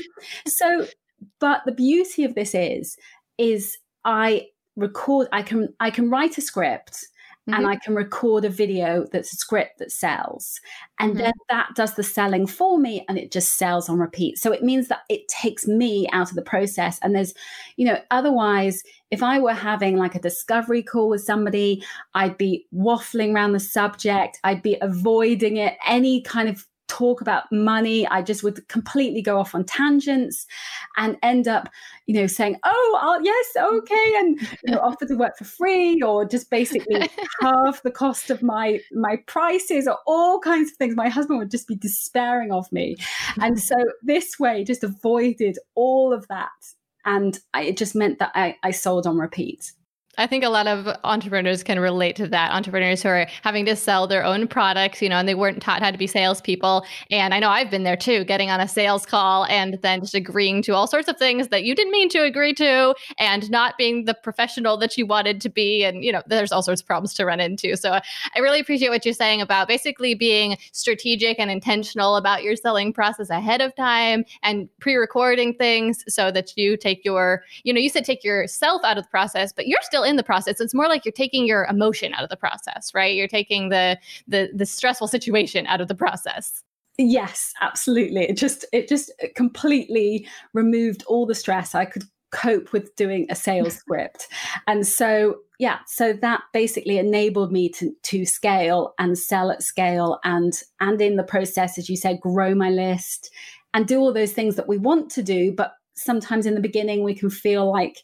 so, 0.46 0.86
but 1.38 1.62
the 1.66 1.72
beauty 1.72 2.24
of 2.24 2.34
this 2.34 2.54
is, 2.54 2.96
is 3.36 3.76
I 4.04 4.46
record, 4.76 5.28
I 5.32 5.42
can, 5.42 5.68
I 5.80 5.90
can 5.90 6.08
write 6.08 6.38
a 6.38 6.40
script 6.40 7.06
Mm-hmm. 7.48 7.58
and 7.58 7.66
I 7.66 7.74
can 7.74 7.96
record 7.96 8.44
a 8.44 8.48
video 8.48 9.04
that's 9.10 9.32
a 9.32 9.36
script 9.36 9.80
that 9.80 9.90
sells. 9.90 10.60
And 11.00 11.14
mm-hmm. 11.14 11.22
then 11.22 11.32
that 11.48 11.70
does 11.74 11.94
the 11.94 12.04
selling 12.04 12.46
for 12.46 12.78
me 12.78 13.04
and 13.08 13.18
it 13.18 13.32
just 13.32 13.56
sells 13.58 13.88
on 13.88 13.98
repeat. 13.98 14.38
So 14.38 14.52
it 14.52 14.62
means 14.62 14.86
that 14.86 15.00
it 15.08 15.26
takes 15.26 15.66
me 15.66 16.06
out 16.12 16.30
of 16.30 16.36
the 16.36 16.42
process. 16.42 17.00
And 17.02 17.16
there's, 17.16 17.34
you 17.76 17.84
know, 17.84 17.98
otherwise, 18.12 18.84
if 19.10 19.24
I 19.24 19.40
were 19.40 19.54
having 19.54 19.96
like 19.96 20.14
a 20.14 20.20
discovery 20.20 20.84
call 20.84 21.08
with 21.08 21.24
somebody, 21.24 21.82
I'd 22.14 22.38
be 22.38 22.64
waffling 22.72 23.34
around 23.34 23.54
the 23.54 23.60
subject, 23.60 24.38
I'd 24.44 24.62
be 24.62 24.78
avoiding 24.80 25.56
it, 25.56 25.76
any 25.84 26.20
kind 26.20 26.48
of 26.48 26.64
talk 26.92 27.22
about 27.22 27.50
money. 27.50 28.06
I 28.06 28.20
just 28.20 28.42
would 28.42 28.68
completely 28.68 29.22
go 29.22 29.38
off 29.38 29.54
on 29.54 29.64
tangents 29.64 30.46
and 30.98 31.16
end 31.22 31.48
up, 31.48 31.70
you 32.06 32.14
know, 32.14 32.26
saying, 32.26 32.58
"Oh, 32.64 32.98
I'll, 33.00 33.24
yes, 33.24 33.46
okay," 33.56 34.14
and 34.16 34.40
you 34.40 34.74
know, 34.74 34.80
offer 34.80 35.06
to 35.06 35.14
work 35.14 35.38
for 35.38 35.44
free 35.44 36.02
or 36.02 36.26
just 36.26 36.50
basically 36.50 37.08
half 37.40 37.82
the 37.82 37.90
cost 37.90 38.30
of 38.30 38.42
my 38.42 38.80
my 38.92 39.16
prices 39.26 39.88
or 39.88 39.98
all 40.06 40.38
kinds 40.40 40.72
of 40.72 40.76
things. 40.76 40.94
My 40.94 41.08
husband 41.08 41.38
would 41.38 41.50
just 41.50 41.68
be 41.68 41.76
despairing 41.76 42.52
of 42.52 42.70
me, 42.72 42.96
and 43.40 43.58
so 43.58 43.76
this 44.02 44.38
way 44.38 44.64
just 44.64 44.84
avoided 44.84 45.58
all 45.74 46.12
of 46.12 46.28
that, 46.28 46.50
and 47.04 47.38
I, 47.54 47.62
it 47.62 47.76
just 47.78 47.94
meant 47.94 48.18
that 48.18 48.32
I, 48.34 48.56
I 48.62 48.70
sold 48.70 49.06
on 49.06 49.16
repeat. 49.16 49.72
I 50.18 50.26
think 50.26 50.44
a 50.44 50.50
lot 50.50 50.66
of 50.66 50.94
entrepreneurs 51.04 51.62
can 51.62 51.80
relate 51.80 52.16
to 52.16 52.28
that. 52.28 52.52
Entrepreneurs 52.52 53.02
who 53.02 53.08
are 53.08 53.26
having 53.42 53.64
to 53.64 53.74
sell 53.74 54.06
their 54.06 54.22
own 54.22 54.46
products, 54.46 55.00
you 55.00 55.08
know, 55.08 55.16
and 55.16 55.26
they 55.26 55.34
weren't 55.34 55.62
taught 55.62 55.80
how 55.80 55.90
to 55.90 55.96
be 55.96 56.06
salespeople. 56.06 56.84
And 57.10 57.32
I 57.32 57.38
know 57.38 57.48
I've 57.48 57.70
been 57.70 57.84
there 57.84 57.96
too, 57.96 58.22
getting 58.24 58.50
on 58.50 58.60
a 58.60 58.68
sales 58.68 59.06
call 59.06 59.46
and 59.46 59.78
then 59.80 60.00
just 60.00 60.14
agreeing 60.14 60.60
to 60.62 60.74
all 60.74 60.86
sorts 60.86 61.08
of 61.08 61.16
things 61.16 61.48
that 61.48 61.64
you 61.64 61.74
didn't 61.74 61.92
mean 61.92 62.10
to 62.10 62.22
agree 62.22 62.52
to 62.54 62.94
and 63.18 63.50
not 63.50 63.78
being 63.78 64.04
the 64.04 64.12
professional 64.12 64.76
that 64.76 64.98
you 64.98 65.06
wanted 65.06 65.40
to 65.40 65.48
be. 65.48 65.82
And, 65.82 66.04
you 66.04 66.12
know, 66.12 66.22
there's 66.26 66.52
all 66.52 66.62
sorts 66.62 66.82
of 66.82 66.86
problems 66.86 67.14
to 67.14 67.24
run 67.24 67.40
into. 67.40 67.74
So 67.78 67.92
I 67.92 68.38
really 68.38 68.60
appreciate 68.60 68.90
what 68.90 69.06
you're 69.06 69.14
saying 69.14 69.40
about 69.40 69.66
basically 69.66 70.14
being 70.14 70.58
strategic 70.72 71.38
and 71.38 71.50
intentional 71.50 72.16
about 72.16 72.42
your 72.42 72.54
selling 72.54 72.92
process 72.92 73.30
ahead 73.30 73.62
of 73.62 73.74
time 73.76 74.26
and 74.42 74.68
pre 74.78 74.96
recording 74.96 75.54
things 75.54 76.04
so 76.06 76.30
that 76.32 76.54
you 76.58 76.76
take 76.76 77.02
your, 77.02 77.44
you 77.64 77.72
know, 77.72 77.80
you 77.80 77.88
said 77.88 78.04
take 78.04 78.22
yourself 78.22 78.82
out 78.84 78.98
of 78.98 79.04
the 79.04 79.10
process, 79.10 79.54
but 79.54 79.66
you're 79.66 79.80
still 79.80 80.01
still 80.02 80.10
in 80.10 80.16
the 80.16 80.22
process. 80.22 80.60
It's 80.60 80.74
more 80.74 80.88
like 80.88 81.04
you're 81.04 81.12
taking 81.12 81.46
your 81.46 81.64
emotion 81.64 82.14
out 82.14 82.22
of 82.22 82.28
the 82.28 82.36
process, 82.36 82.92
right? 82.94 83.14
You're 83.14 83.28
taking 83.28 83.68
the 83.68 83.98
the 84.26 84.50
the 84.54 84.66
stressful 84.66 85.08
situation 85.08 85.66
out 85.66 85.80
of 85.80 85.88
the 85.88 85.94
process. 85.94 86.62
Yes, 86.98 87.54
absolutely. 87.60 88.22
It 88.28 88.36
just 88.36 88.64
it 88.72 88.88
just 88.88 89.10
completely 89.34 90.26
removed 90.52 91.04
all 91.06 91.26
the 91.26 91.34
stress 91.34 91.74
I 91.74 91.84
could 91.84 92.04
cope 92.32 92.72
with 92.72 92.94
doing 92.96 93.26
a 93.30 93.34
sales 93.34 93.74
script. 93.78 94.26
And 94.66 94.86
so 94.86 95.36
yeah, 95.58 95.78
so 95.86 96.12
that 96.12 96.42
basically 96.52 96.98
enabled 96.98 97.52
me 97.52 97.68
to 97.70 97.92
to 98.02 98.24
scale 98.24 98.94
and 98.98 99.18
sell 99.18 99.50
at 99.50 99.62
scale 99.62 100.18
and 100.24 100.52
and 100.80 101.00
in 101.00 101.16
the 101.16 101.24
process 101.24 101.78
as 101.78 101.88
you 101.88 101.96
said 101.96 102.20
grow 102.20 102.54
my 102.54 102.70
list 102.70 103.30
and 103.74 103.86
do 103.86 103.98
all 104.00 104.12
those 104.12 104.32
things 104.32 104.56
that 104.56 104.68
we 104.68 104.76
want 104.76 105.10
to 105.10 105.22
do 105.22 105.52
but 105.52 105.72
sometimes 105.94 106.46
in 106.46 106.54
the 106.54 106.60
beginning 106.60 107.02
we 107.02 107.14
can 107.14 107.30
feel 107.30 107.70
like 107.70 107.98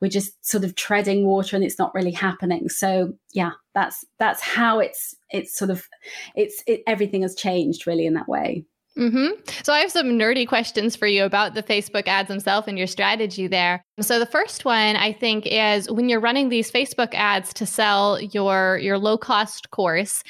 we're 0.00 0.08
just 0.08 0.44
sort 0.44 0.64
of 0.64 0.74
treading 0.74 1.26
water 1.26 1.56
and 1.56 1.64
it's 1.64 1.78
not 1.78 1.94
really 1.94 2.12
happening. 2.12 2.68
So 2.68 3.14
yeah 3.32 3.52
that's 3.74 4.04
that's 4.18 4.40
how 4.40 4.78
it's 4.78 5.14
it's 5.30 5.54
sort 5.54 5.70
of 5.70 5.86
it's 6.34 6.62
it, 6.66 6.82
everything 6.86 7.22
has 7.22 7.34
changed 7.34 7.86
really 7.86 8.06
in 8.06 8.14
that 8.14 8.28
way 8.28 8.64
Mm-hmm. 8.96 9.40
So 9.64 9.72
I 9.72 9.80
have 9.80 9.90
some 9.90 10.06
nerdy 10.10 10.46
questions 10.46 10.94
for 10.94 11.08
you 11.08 11.24
about 11.24 11.54
the 11.54 11.64
Facebook 11.64 12.06
ads 12.06 12.28
themselves 12.28 12.68
and 12.68 12.78
your 12.78 12.86
strategy 12.86 13.48
there. 13.48 13.82
So 14.00 14.20
the 14.20 14.26
first 14.26 14.64
one 14.64 14.94
I 14.94 15.12
think 15.12 15.46
is 15.46 15.90
when 15.90 16.08
you're 16.08 16.20
running 16.20 16.48
these 16.48 16.70
Facebook 16.70 17.12
ads 17.12 17.52
to 17.54 17.66
sell 17.66 18.20
your 18.20 18.78
your 18.78 18.96
low 18.96 19.18
cost 19.18 19.70
course, 19.70 20.22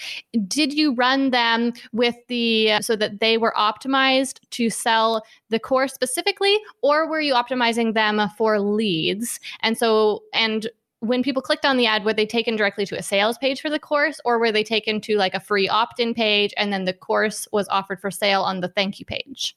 did 0.48 0.72
you 0.72 0.94
run 0.94 1.30
them 1.30 1.74
with 1.92 2.14
the 2.28 2.80
so 2.80 2.96
that 2.96 3.20
they 3.20 3.36
were 3.36 3.52
optimized 3.54 4.40
to 4.52 4.70
sell 4.70 5.22
the 5.50 5.58
course 5.58 5.92
specifically, 5.92 6.58
or 6.82 7.06
were 7.06 7.20
you 7.20 7.34
optimizing 7.34 7.92
them 7.92 8.20
for 8.38 8.60
leads? 8.60 9.40
And 9.60 9.76
so 9.76 10.22
and 10.32 10.68
when 11.04 11.22
people 11.22 11.42
clicked 11.42 11.64
on 11.64 11.76
the 11.76 11.86
ad, 11.86 12.04
were 12.04 12.12
they 12.12 12.26
taken 12.26 12.56
directly 12.56 12.86
to 12.86 12.98
a 12.98 13.02
sales 13.02 13.38
page 13.38 13.60
for 13.60 13.70
the 13.70 13.78
course 13.78 14.20
or 14.24 14.38
were 14.38 14.52
they 14.52 14.64
taken 14.64 15.00
to 15.02 15.16
like 15.16 15.34
a 15.34 15.40
free 15.40 15.68
opt 15.68 16.00
in 16.00 16.14
page 16.14 16.52
and 16.56 16.72
then 16.72 16.84
the 16.84 16.92
course 16.92 17.46
was 17.52 17.68
offered 17.68 18.00
for 18.00 18.10
sale 18.10 18.42
on 18.42 18.60
the 18.60 18.68
thank 18.68 18.98
you 18.98 19.06
page? 19.06 19.56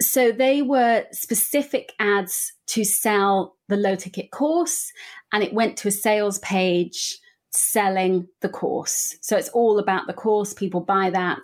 So 0.00 0.32
they 0.32 0.62
were 0.62 1.04
specific 1.12 1.92
ads 1.98 2.54
to 2.68 2.84
sell 2.84 3.56
the 3.68 3.76
low 3.76 3.94
ticket 3.94 4.30
course 4.30 4.92
and 5.32 5.44
it 5.44 5.52
went 5.52 5.76
to 5.78 5.88
a 5.88 5.92
sales 5.92 6.38
page 6.38 7.18
selling 7.50 8.26
the 8.40 8.48
course. 8.48 9.16
So 9.20 9.36
it's 9.36 9.50
all 9.50 9.78
about 9.78 10.06
the 10.06 10.14
course, 10.14 10.54
people 10.54 10.80
buy 10.80 11.10
that 11.10 11.42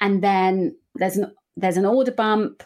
and 0.00 0.22
then 0.22 0.76
there's 0.94 1.16
an 1.16 1.34
there's 1.56 1.76
an 1.76 1.86
order 1.86 2.12
bump. 2.12 2.62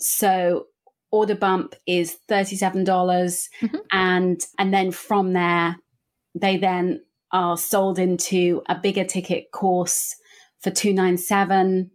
So 0.00 0.66
order 1.14 1.36
bump 1.36 1.76
is 1.86 2.18
$37 2.28 2.84
mm-hmm. 2.84 3.76
and 3.92 4.40
and 4.58 4.74
then 4.74 4.90
from 4.90 5.32
there 5.32 5.76
they 6.34 6.56
then 6.56 7.04
are 7.30 7.56
sold 7.56 8.00
into 8.00 8.62
a 8.68 8.74
bigger 8.74 9.04
ticket 9.04 9.52
course 9.52 10.16
for 10.60 10.72
297 10.72 11.92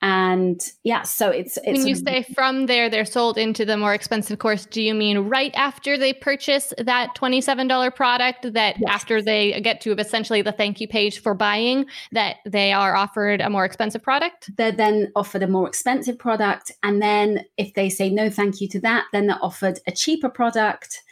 and 0.00 0.60
yeah 0.84 1.02
so 1.02 1.28
it's, 1.28 1.56
it's 1.58 1.78
when 1.78 1.86
you 1.86 1.96
say 1.96 2.22
from 2.34 2.66
there 2.66 2.88
they're 2.88 3.04
sold 3.04 3.36
into 3.36 3.64
the 3.64 3.76
more 3.76 3.92
expensive 3.92 4.38
course 4.38 4.64
do 4.66 4.80
you 4.80 4.94
mean 4.94 5.18
right 5.18 5.52
after 5.56 5.98
they 5.98 6.12
purchase 6.12 6.72
that 6.78 7.16
$27 7.16 7.94
product 7.94 8.52
that 8.52 8.76
yes. 8.78 8.88
after 8.88 9.20
they 9.20 9.60
get 9.60 9.80
to 9.80 9.92
essentially 9.92 10.40
the 10.40 10.52
thank 10.52 10.80
you 10.80 10.86
page 10.86 11.20
for 11.20 11.34
buying 11.34 11.84
that 12.12 12.36
they 12.46 12.72
are 12.72 12.94
offered 12.94 13.40
a 13.40 13.50
more 13.50 13.64
expensive 13.64 14.02
product? 14.02 14.50
They're 14.56 14.72
then 14.72 15.10
offered 15.16 15.42
a 15.42 15.48
more 15.48 15.66
expensive 15.66 16.18
product 16.18 16.70
and 16.82 17.02
then 17.02 17.44
if 17.56 17.74
they 17.74 17.88
say 17.88 18.08
no 18.08 18.30
thank 18.30 18.60
you 18.60 18.68
to 18.68 18.80
that 18.80 19.06
then 19.12 19.26
they're 19.26 19.42
offered 19.42 19.80
a 19.86 19.92
cheaper 19.92 20.28
product 20.28 21.02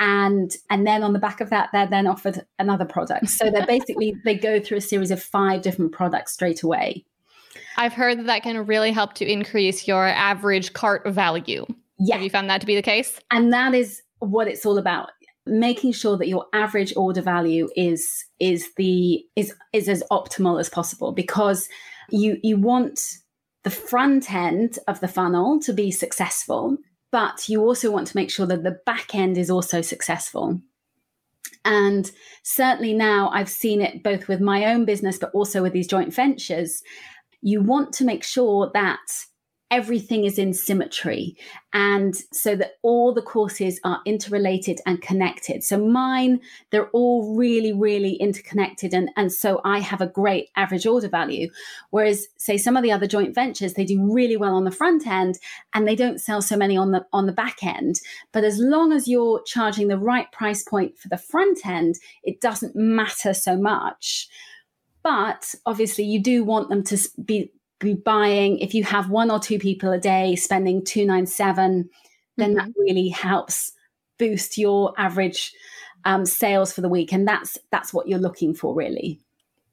and 0.00 0.54
and 0.68 0.86
then 0.86 1.02
on 1.02 1.12
the 1.12 1.18
back 1.18 1.40
of 1.40 1.50
that 1.50 1.70
they're 1.72 1.86
then 1.86 2.06
offered 2.06 2.44
another 2.58 2.84
product. 2.84 3.30
So 3.30 3.50
they're 3.50 3.66
basically 3.78 4.14
they 4.24 4.34
go 4.34 4.60
through 4.60 4.78
a 4.78 4.82
series 4.82 5.10
of 5.10 5.22
five 5.22 5.62
different 5.62 5.92
products 5.92 6.34
straight 6.34 6.62
away 6.62 7.06
I've 7.76 7.92
heard 7.92 8.18
that 8.18 8.26
that 8.26 8.42
can 8.42 8.66
really 8.66 8.92
help 8.92 9.14
to 9.14 9.30
increase 9.30 9.86
your 9.86 10.06
average 10.06 10.72
cart 10.72 11.06
value. 11.08 11.66
Yeah. 11.98 12.16
Have 12.16 12.24
you 12.24 12.30
found 12.30 12.50
that 12.50 12.60
to 12.60 12.66
be 12.66 12.74
the 12.74 12.82
case? 12.82 13.18
And 13.30 13.52
that 13.52 13.74
is 13.74 14.02
what 14.18 14.48
it's 14.48 14.64
all 14.64 14.78
about 14.78 15.10
making 15.46 15.92
sure 15.92 16.16
that 16.16 16.28
your 16.28 16.46
average 16.52 16.94
order 16.96 17.20
value 17.20 17.68
is 17.76 18.24
is 18.40 18.68
the 18.76 19.22
is 19.36 19.54
is 19.72 19.88
as 19.88 20.02
optimal 20.10 20.58
as 20.58 20.68
possible 20.68 21.12
because 21.12 21.68
you 22.10 22.38
you 22.42 22.56
want 22.56 23.00
the 23.62 23.70
front 23.70 24.32
end 24.32 24.78
of 24.88 25.00
the 25.00 25.08
funnel 25.08 25.60
to 25.60 25.72
be 25.72 25.90
successful 25.90 26.76
but 27.10 27.48
you 27.48 27.60
also 27.60 27.90
want 27.90 28.06
to 28.06 28.16
make 28.16 28.30
sure 28.30 28.46
that 28.46 28.62
the 28.62 28.78
back 28.86 29.14
end 29.14 29.36
is 29.36 29.50
also 29.50 29.82
successful 29.82 30.58
and 31.66 32.10
certainly 32.42 32.94
now 32.94 33.28
i've 33.30 33.48
seen 33.48 33.82
it 33.82 34.02
both 34.02 34.28
with 34.28 34.40
my 34.40 34.64
own 34.64 34.86
business 34.86 35.18
but 35.18 35.30
also 35.34 35.62
with 35.62 35.74
these 35.74 35.86
joint 35.86 36.12
ventures 36.14 36.82
you 37.44 37.60
want 37.60 37.92
to 37.92 38.04
make 38.04 38.24
sure 38.24 38.70
that 38.72 39.26
everything 39.70 40.24
is 40.24 40.38
in 40.38 40.52
symmetry 40.52 41.36
and 41.72 42.14
so 42.32 42.54
that 42.54 42.74
all 42.82 43.12
the 43.12 43.20
courses 43.20 43.80
are 43.82 44.00
interrelated 44.06 44.78
and 44.86 45.02
connected. 45.02 45.64
So 45.64 45.84
mine 45.84 46.40
they're 46.70 46.90
all 46.90 47.34
really 47.36 47.72
really 47.72 48.14
interconnected 48.14 48.94
and, 48.94 49.10
and 49.16 49.32
so 49.32 49.60
i 49.64 49.80
have 49.80 50.00
a 50.00 50.06
great 50.06 50.48
average 50.56 50.86
order 50.86 51.08
value. 51.08 51.48
Whereas 51.90 52.28
say 52.36 52.56
some 52.56 52.76
of 52.76 52.82
the 52.82 52.92
other 52.92 53.06
joint 53.06 53.34
ventures 53.34 53.74
they 53.74 53.84
do 53.84 54.12
really 54.12 54.36
well 54.36 54.54
on 54.54 54.64
the 54.64 54.70
front 54.70 55.06
end 55.06 55.38
and 55.74 55.88
they 55.88 55.96
don't 55.96 56.20
sell 56.20 56.40
so 56.40 56.56
many 56.56 56.76
on 56.76 56.92
the 56.92 57.04
on 57.12 57.26
the 57.26 57.32
back 57.32 57.62
end. 57.62 58.00
But 58.32 58.44
as 58.44 58.58
long 58.58 58.92
as 58.92 59.08
you're 59.08 59.42
charging 59.42 59.88
the 59.88 59.98
right 59.98 60.30
price 60.30 60.62
point 60.62 60.96
for 60.98 61.08
the 61.08 61.18
front 61.18 61.66
end 61.66 61.96
it 62.22 62.40
doesn't 62.40 62.76
matter 62.76 63.34
so 63.34 63.56
much 63.56 64.28
but 65.04 65.54
obviously, 65.66 66.04
you 66.04 66.20
do 66.20 66.42
want 66.42 66.70
them 66.70 66.82
to 66.84 66.98
be 67.24 67.52
be 67.78 67.94
buying. 67.94 68.58
If 68.58 68.74
you 68.74 68.82
have 68.84 69.10
one 69.10 69.30
or 69.30 69.38
two 69.38 69.58
people 69.58 69.92
a 69.92 69.98
day 69.98 70.34
spending 70.34 70.84
two 70.84 71.04
nine 71.06 71.26
seven, 71.26 71.90
then 72.36 72.56
mm-hmm. 72.56 72.66
that 72.66 72.72
really 72.76 73.08
helps 73.08 73.72
boost 74.18 74.58
your 74.58 74.94
average 74.98 75.52
um, 76.04 76.24
sales 76.24 76.72
for 76.72 76.80
the 76.80 76.88
week, 76.88 77.12
and 77.12 77.28
that's 77.28 77.58
that's 77.70 77.92
what 77.92 78.08
you're 78.08 78.18
looking 78.18 78.54
for, 78.54 78.74
really. 78.74 79.20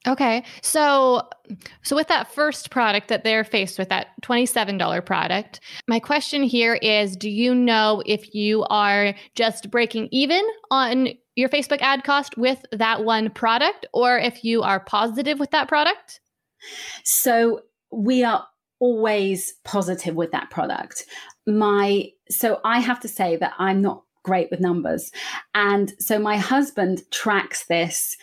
Okay. 0.07 0.43
So 0.61 1.27
so 1.83 1.95
with 1.95 2.07
that 2.07 2.33
first 2.33 2.71
product 2.71 3.07
that 3.09 3.23
they're 3.23 3.43
faced 3.43 3.77
with 3.77 3.89
that 3.89 4.07
$27 4.23 5.05
product, 5.05 5.59
my 5.87 5.99
question 5.99 6.41
here 6.43 6.75
is 6.75 7.15
do 7.15 7.29
you 7.29 7.53
know 7.53 8.01
if 8.05 8.33
you 8.33 8.63
are 8.69 9.13
just 9.35 9.69
breaking 9.69 10.09
even 10.11 10.41
on 10.71 11.09
your 11.35 11.49
Facebook 11.49 11.81
ad 11.81 12.03
cost 12.03 12.35
with 12.37 12.65
that 12.71 13.03
one 13.03 13.29
product 13.29 13.85
or 13.93 14.17
if 14.17 14.43
you 14.43 14.63
are 14.63 14.79
positive 14.79 15.39
with 15.39 15.51
that 15.51 15.67
product? 15.67 16.19
So 17.03 17.61
we 17.91 18.23
are 18.23 18.47
always 18.79 19.53
positive 19.63 20.15
with 20.15 20.31
that 20.31 20.49
product. 20.49 21.05
My 21.45 22.07
so 22.29 22.59
I 22.65 22.79
have 22.79 22.99
to 23.01 23.07
say 23.07 23.35
that 23.35 23.53
I'm 23.59 23.81
not 23.81 24.03
great 24.23 24.49
with 24.49 24.59
numbers. 24.59 25.11
And 25.53 25.93
so 25.99 26.19
my 26.19 26.37
husband 26.37 27.03
tracks 27.11 27.65
this 27.67 28.15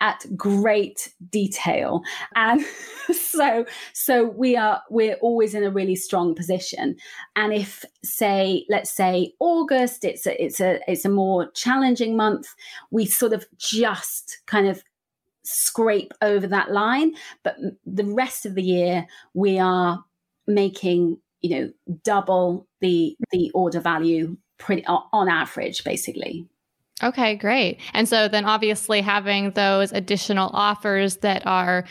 at 0.00 0.24
great 0.36 1.12
detail. 1.30 2.02
And 2.34 2.64
so 3.12 3.64
so 3.92 4.24
we 4.24 4.56
are 4.56 4.82
we're 4.90 5.16
always 5.16 5.54
in 5.54 5.64
a 5.64 5.70
really 5.70 5.96
strong 5.96 6.34
position. 6.34 6.96
And 7.34 7.52
if 7.52 7.84
say 8.04 8.64
let's 8.68 8.90
say 8.90 9.32
august 9.40 10.04
it's 10.04 10.26
a 10.26 10.42
it's 10.42 10.60
a 10.60 10.80
it's 10.90 11.04
a 11.04 11.10
more 11.10 11.50
challenging 11.52 12.16
month 12.16 12.46
we 12.90 13.06
sort 13.06 13.32
of 13.32 13.44
just 13.58 14.38
kind 14.46 14.68
of 14.68 14.82
scrape 15.44 16.12
over 16.22 16.46
that 16.46 16.72
line. 16.72 17.12
But 17.42 17.56
the 17.84 18.04
rest 18.04 18.46
of 18.46 18.54
the 18.54 18.62
year 18.62 19.06
we 19.34 19.58
are 19.58 20.04
making 20.46 21.18
you 21.40 21.50
know 21.50 21.70
double 22.02 22.66
the 22.80 23.16
the 23.32 23.50
order 23.54 23.80
value 23.80 24.36
pretty 24.58 24.84
on 24.86 25.28
average 25.28 25.84
basically 25.84 26.48
Okay, 27.02 27.36
great. 27.36 27.78
And 27.92 28.08
so 28.08 28.28
then 28.28 28.44
obviously 28.44 29.00
having 29.00 29.50
those 29.50 29.92
additional 29.92 30.50
offers 30.54 31.18
that 31.18 31.46
are 31.46 31.84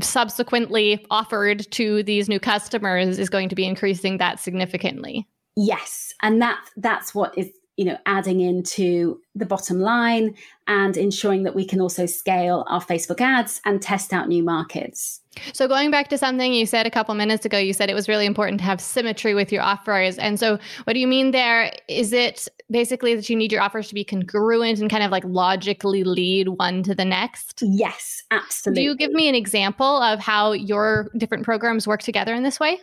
subsequently 0.00 1.04
offered 1.10 1.70
to 1.72 2.02
these 2.02 2.28
new 2.28 2.40
customers 2.40 3.18
is 3.18 3.28
going 3.28 3.48
to 3.48 3.54
be 3.54 3.64
increasing 3.64 4.18
that 4.18 4.40
significantly. 4.40 5.28
Yes, 5.56 6.12
and 6.22 6.40
that 6.42 6.58
that's 6.76 7.14
what 7.14 7.36
is 7.38 7.50
you 7.76 7.84
know, 7.84 7.98
adding 8.06 8.40
into 8.40 9.20
the 9.34 9.46
bottom 9.46 9.80
line 9.80 10.34
and 10.66 10.96
ensuring 10.96 11.42
that 11.42 11.54
we 11.54 11.64
can 11.64 11.80
also 11.80 12.06
scale 12.06 12.64
our 12.68 12.80
Facebook 12.80 13.20
ads 13.20 13.60
and 13.64 13.82
test 13.82 14.12
out 14.12 14.28
new 14.28 14.42
markets. 14.42 15.20
So, 15.52 15.66
going 15.66 15.90
back 15.90 16.08
to 16.08 16.18
something 16.18 16.52
you 16.52 16.66
said 16.66 16.86
a 16.86 16.90
couple 16.90 17.14
minutes 17.14 17.44
ago, 17.44 17.58
you 17.58 17.72
said 17.72 17.90
it 17.90 17.94
was 17.94 18.08
really 18.08 18.26
important 18.26 18.60
to 18.60 18.64
have 18.64 18.80
symmetry 18.80 19.34
with 19.34 19.50
your 19.50 19.62
offers. 19.62 20.16
And 20.18 20.38
so, 20.38 20.58
what 20.84 20.92
do 20.92 21.00
you 21.00 21.08
mean 21.08 21.32
there? 21.32 21.72
Is 21.88 22.12
it 22.12 22.46
basically 22.70 23.16
that 23.16 23.28
you 23.28 23.34
need 23.34 23.50
your 23.50 23.60
offers 23.60 23.88
to 23.88 23.94
be 23.94 24.04
congruent 24.04 24.80
and 24.80 24.88
kind 24.88 25.02
of 25.02 25.10
like 25.10 25.24
logically 25.24 26.04
lead 26.04 26.48
one 26.50 26.84
to 26.84 26.94
the 26.94 27.04
next? 27.04 27.62
Yes, 27.62 28.22
absolutely. 28.30 28.82
Do 28.82 28.88
you 28.88 28.96
give 28.96 29.10
me 29.10 29.28
an 29.28 29.34
example 29.34 30.00
of 30.02 30.20
how 30.20 30.52
your 30.52 31.10
different 31.18 31.44
programs 31.44 31.86
work 31.86 32.02
together 32.02 32.34
in 32.34 32.44
this 32.44 32.60
way? 32.60 32.78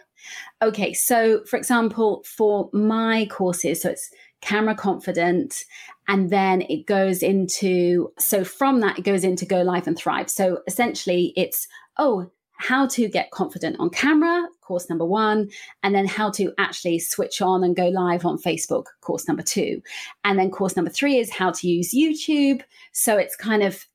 Okay, 0.61 0.93
so 0.93 1.43
for 1.45 1.57
example, 1.57 2.23
for 2.25 2.69
my 2.73 3.27
courses, 3.31 3.81
so 3.81 3.89
it's 3.89 4.11
camera 4.41 4.75
confident 4.75 5.63
and 6.07 6.29
then 6.29 6.61
it 6.63 6.85
goes 6.85 7.23
into 7.23 8.11
so 8.19 8.43
from 8.43 8.81
that 8.81 8.99
it 8.99 9.03
goes 9.03 9.23
into 9.23 9.45
go 9.45 9.61
live 9.61 9.87
and 9.87 9.97
thrive. 9.97 10.29
So 10.29 10.59
essentially 10.67 11.33
it's 11.37 11.67
oh 11.97 12.29
how 12.57 12.85
to 12.85 13.07
get 13.07 13.31
confident 13.31 13.75
on 13.79 13.89
camera 13.89 14.47
course 14.61 14.87
number 14.89 15.05
one 15.05 15.49
and 15.81 15.95
then 15.95 16.05
how 16.05 16.29
to 16.29 16.53
actually 16.59 16.99
switch 16.99 17.41
on 17.41 17.63
and 17.63 17.75
go 17.75 17.87
live 17.87 18.25
on 18.25 18.37
facebook 18.37 18.85
course 19.01 19.27
number 19.27 19.43
two. 19.43 19.81
And 20.23 20.37
then 20.37 20.51
course 20.51 20.75
number 20.75 20.91
three 20.91 21.17
is 21.17 21.31
how 21.31 21.51
to 21.51 21.67
use 21.67 21.93
youtube. 21.93 22.61
So 22.91 23.17
it's 23.17 23.35
kind 23.35 23.63
of 23.63 23.85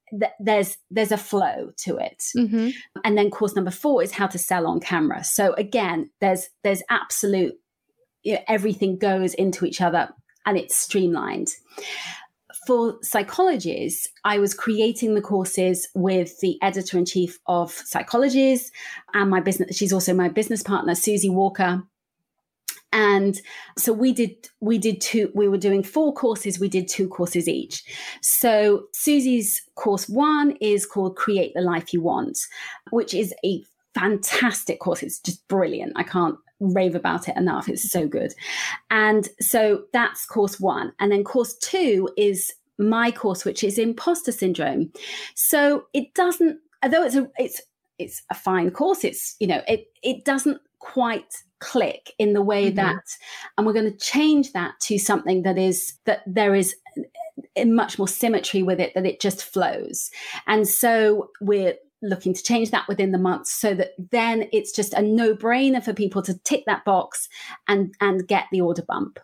there's 0.41 0.79
there's 0.91 1.13
a 1.13 1.17
flow 1.17 1.73
to 1.79 1.97
it. 1.97 2.23
Mm-hmm. 2.37 2.71
and 3.05 3.19
then 3.19 3.31
course 3.31 3.57
number 3.57 3.73
four 3.73 4.03
is 4.03 4.13
how 4.13 4.29
to 4.29 4.39
sell 4.39 4.67
on 4.67 4.81
camera. 4.81 5.25
So 5.25 5.53
again 5.55 6.11
there's 6.21 6.49
there's 6.63 6.83
absolute 6.89 7.55
you 8.23 8.35
know, 8.35 8.41
everything 8.49 8.99
goes 8.99 9.35
into 9.35 9.65
each 9.65 9.81
other 9.81 10.09
and 10.47 10.57
it's 10.57 10.77
streamlined. 10.77 11.49
For 12.67 12.95
psychologies, 13.01 14.07
I 14.25 14.39
was 14.39 14.55
creating 14.55 15.15
the 15.15 15.21
courses 15.21 15.89
with 15.95 16.41
the 16.41 16.59
editor 16.63 16.99
in 16.99 17.05
chief 17.05 17.39
of 17.47 17.73
psychologies 17.73 18.71
and 19.15 19.31
my 19.31 19.41
business. 19.41 19.77
She's 19.77 19.93
also 19.93 20.15
my 20.15 20.29
business 20.29 20.63
partner, 20.63 20.95
Susie 20.95 21.31
Walker. 21.31 21.83
And 22.93 23.39
so 23.77 23.93
we 23.93 24.13
did 24.13 24.49
we 24.61 24.79
did 24.79 25.01
two 25.01 25.31
we 25.35 25.49
were 25.49 25.59
doing 25.59 25.83
four 25.83 26.15
courses 26.15 26.59
we 26.59 26.69
did 26.69 26.89
two 26.89 27.09
courses 27.09 27.47
each 27.47 27.85
so 28.23 28.85
susie's 28.95 29.61
course 29.75 30.09
one 30.09 30.53
is 30.63 30.87
called 30.87 31.17
create 31.17 31.53
the 31.55 31.61
life 31.61 31.93
you 31.93 32.01
want 32.01 32.39
which 32.93 33.13
is 33.13 33.35
a 33.45 33.63
fantastic 33.95 34.79
course 34.81 35.03
it's 35.03 35.19
just 35.19 35.47
brilliant 35.49 35.93
i 35.97 36.03
can't 36.03 36.39
rave 36.61 36.95
about 36.95 37.29
it 37.29 37.37
enough. 37.37 37.69
It's 37.69 37.91
so 37.91 38.07
good. 38.07 38.35
And 38.91 39.29
so 39.41 39.85
that's 39.93 40.27
course 40.27 40.59
one. 40.61 40.93
And 40.99 41.13
then 41.13 41.25
course 41.25 41.55
two 41.55 42.09
is 42.17 42.53
my 42.79 43.11
course, 43.11 43.45
which 43.45 43.65
is 43.65 43.79
imposter 43.79 44.33
syndrome. 44.33 44.93
So 45.35 45.87
it 45.93 46.15
doesn't, 46.15 46.59
although 46.83 47.05
it's 47.05 47.17
a 47.17 47.31
it's 47.39 47.63
it's 47.99 48.23
a 48.31 48.35
fine 48.35 48.71
course, 48.71 49.05
it's 49.05 49.37
you 49.41 49.47
know, 49.47 49.63
it 49.67 49.87
it 50.03 50.25
doesn't 50.25 50.61
quite 50.79 51.33
click 51.59 52.13
in 52.19 52.33
the 52.35 52.43
way 52.43 52.67
mm-hmm. 52.67 52.77
that 52.77 53.03
and 53.57 53.67
we're 53.67 53.73
going 53.73 53.91
to 53.91 53.99
change 53.99 54.53
that 54.53 54.75
to 54.81 54.99
something 54.99 55.43
that 55.43 55.57
is 55.57 55.95
that 56.05 56.21
there 56.27 56.55
is 56.55 56.77
much 57.65 57.99
more 57.99 58.07
symmetry 58.07 58.63
with 58.63 58.79
it 58.79 58.93
that 58.95 59.07
it 59.07 59.21
just 59.21 59.43
flows 59.43 60.11
and 60.47 60.69
so 60.69 61.31
we're 61.41 61.75
looking 62.03 62.35
to 62.35 62.43
change 62.43 62.71
that 62.71 62.87
within 62.89 63.13
the 63.13 63.19
month 63.19 63.47
so 63.47 63.75
that 63.75 63.93
then 64.11 64.49
it's 64.53 64.73
just 64.73 64.93
a 64.95 65.03
no-brainer 65.03 65.83
for 65.83 65.93
people 65.93 66.23
to 66.23 66.39
tick 66.41 66.65
that 66.67 66.85
box 66.85 67.29
and 67.69 67.95
and 68.01 68.29
get 68.29 68.45
the 68.53 68.61
order 68.61 68.83
bump 68.83 69.19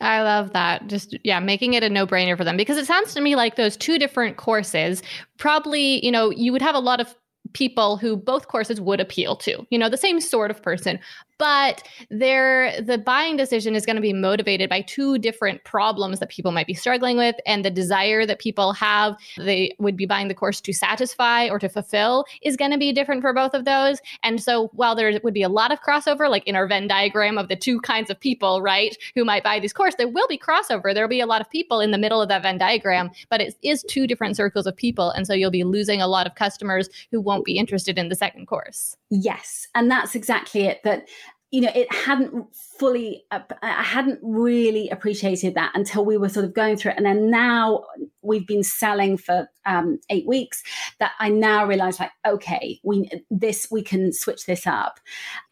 I 0.00 0.22
love 0.22 0.52
that. 0.52 0.86
Just, 0.86 1.16
yeah, 1.24 1.40
making 1.40 1.74
it 1.74 1.82
a 1.82 1.88
no 1.88 2.06
brainer 2.06 2.36
for 2.36 2.44
them 2.44 2.56
because 2.56 2.76
it 2.76 2.86
sounds 2.86 3.14
to 3.14 3.20
me 3.20 3.34
like 3.34 3.56
those 3.56 3.76
two 3.76 3.98
different 3.98 4.36
courses 4.36 5.02
probably, 5.38 6.04
you 6.04 6.12
know, 6.12 6.30
you 6.30 6.52
would 6.52 6.62
have 6.62 6.76
a 6.76 6.80
lot 6.80 7.00
of 7.00 7.14
people 7.52 7.96
who 7.96 8.16
both 8.16 8.48
courses 8.48 8.80
would 8.80 9.00
appeal 9.00 9.34
to, 9.36 9.66
you 9.70 9.78
know, 9.78 9.88
the 9.88 9.96
same 9.96 10.20
sort 10.20 10.50
of 10.50 10.62
person 10.62 11.00
but 11.38 11.82
the 12.10 13.02
buying 13.04 13.36
decision 13.36 13.74
is 13.74 13.86
going 13.86 13.96
to 13.96 14.02
be 14.02 14.12
motivated 14.12 14.68
by 14.68 14.82
two 14.82 15.18
different 15.18 15.62
problems 15.64 16.18
that 16.18 16.28
people 16.28 16.52
might 16.52 16.66
be 16.66 16.74
struggling 16.74 17.16
with 17.16 17.36
and 17.46 17.64
the 17.64 17.70
desire 17.70 18.26
that 18.26 18.38
people 18.38 18.72
have 18.72 19.16
they 19.36 19.74
would 19.78 19.96
be 19.96 20.06
buying 20.06 20.28
the 20.28 20.34
course 20.34 20.60
to 20.60 20.72
satisfy 20.72 21.48
or 21.48 21.58
to 21.58 21.68
fulfill 21.68 22.24
is 22.42 22.56
going 22.56 22.70
to 22.70 22.78
be 22.78 22.92
different 22.92 23.22
for 23.22 23.32
both 23.32 23.54
of 23.54 23.64
those. 23.64 24.00
And 24.22 24.42
so 24.42 24.68
while 24.74 24.94
there 24.94 25.18
would 25.22 25.34
be 25.34 25.42
a 25.42 25.48
lot 25.48 25.72
of 25.72 25.80
crossover 25.80 26.28
like 26.28 26.46
in 26.46 26.56
our 26.56 26.66
venn 26.66 26.88
diagram 26.88 27.38
of 27.38 27.48
the 27.48 27.56
two 27.56 27.80
kinds 27.80 28.10
of 28.10 28.18
people 28.18 28.60
right 28.60 28.96
who 29.14 29.24
might 29.24 29.44
buy 29.44 29.60
this 29.60 29.72
course 29.72 29.94
there 29.94 30.08
will 30.08 30.28
be 30.28 30.38
crossover. 30.38 30.92
There'll 30.92 31.08
be 31.08 31.20
a 31.20 31.26
lot 31.26 31.40
of 31.40 31.50
people 31.50 31.80
in 31.80 31.92
the 31.92 31.98
middle 31.98 32.20
of 32.20 32.28
that 32.28 32.42
venn 32.42 32.58
diagram 32.58 33.10
but 33.30 33.40
it 33.40 33.54
is 33.62 33.84
two 33.88 34.06
different 34.06 34.36
circles 34.36 34.66
of 34.66 34.76
people 34.76 35.10
and 35.10 35.26
so 35.26 35.34
you'll 35.34 35.50
be 35.50 35.64
losing 35.64 36.02
a 36.02 36.08
lot 36.08 36.26
of 36.26 36.34
customers 36.34 36.88
who 37.10 37.20
won't 37.20 37.44
be 37.44 37.56
interested 37.56 37.98
in 37.98 38.08
the 38.08 38.14
second 38.14 38.46
course. 38.46 38.96
Yes 39.10 39.68
and 39.74 39.90
that's 39.90 40.14
exactly 40.14 40.62
it 40.62 40.80
that 40.84 41.08
you 41.50 41.62
know, 41.62 41.70
it 41.74 41.92
hadn't 41.92 42.54
fully, 42.54 43.24
I 43.30 43.82
hadn't 43.82 44.18
really 44.22 44.90
appreciated 44.90 45.54
that 45.54 45.72
until 45.74 46.04
we 46.04 46.18
were 46.18 46.28
sort 46.28 46.44
of 46.44 46.52
going 46.52 46.76
through 46.76 46.92
it. 46.92 46.98
And 46.98 47.06
then 47.06 47.30
now 47.30 47.84
we've 48.20 48.46
been 48.46 48.62
selling 48.62 49.16
for 49.16 49.48
um, 49.64 49.98
eight 50.10 50.26
weeks 50.26 50.62
that 50.98 51.12
I 51.18 51.30
now 51.30 51.66
realize 51.66 52.00
like, 52.00 52.10
okay, 52.26 52.80
we, 52.84 53.10
this, 53.30 53.68
we 53.70 53.82
can 53.82 54.12
switch 54.12 54.44
this 54.44 54.66
up. 54.66 55.00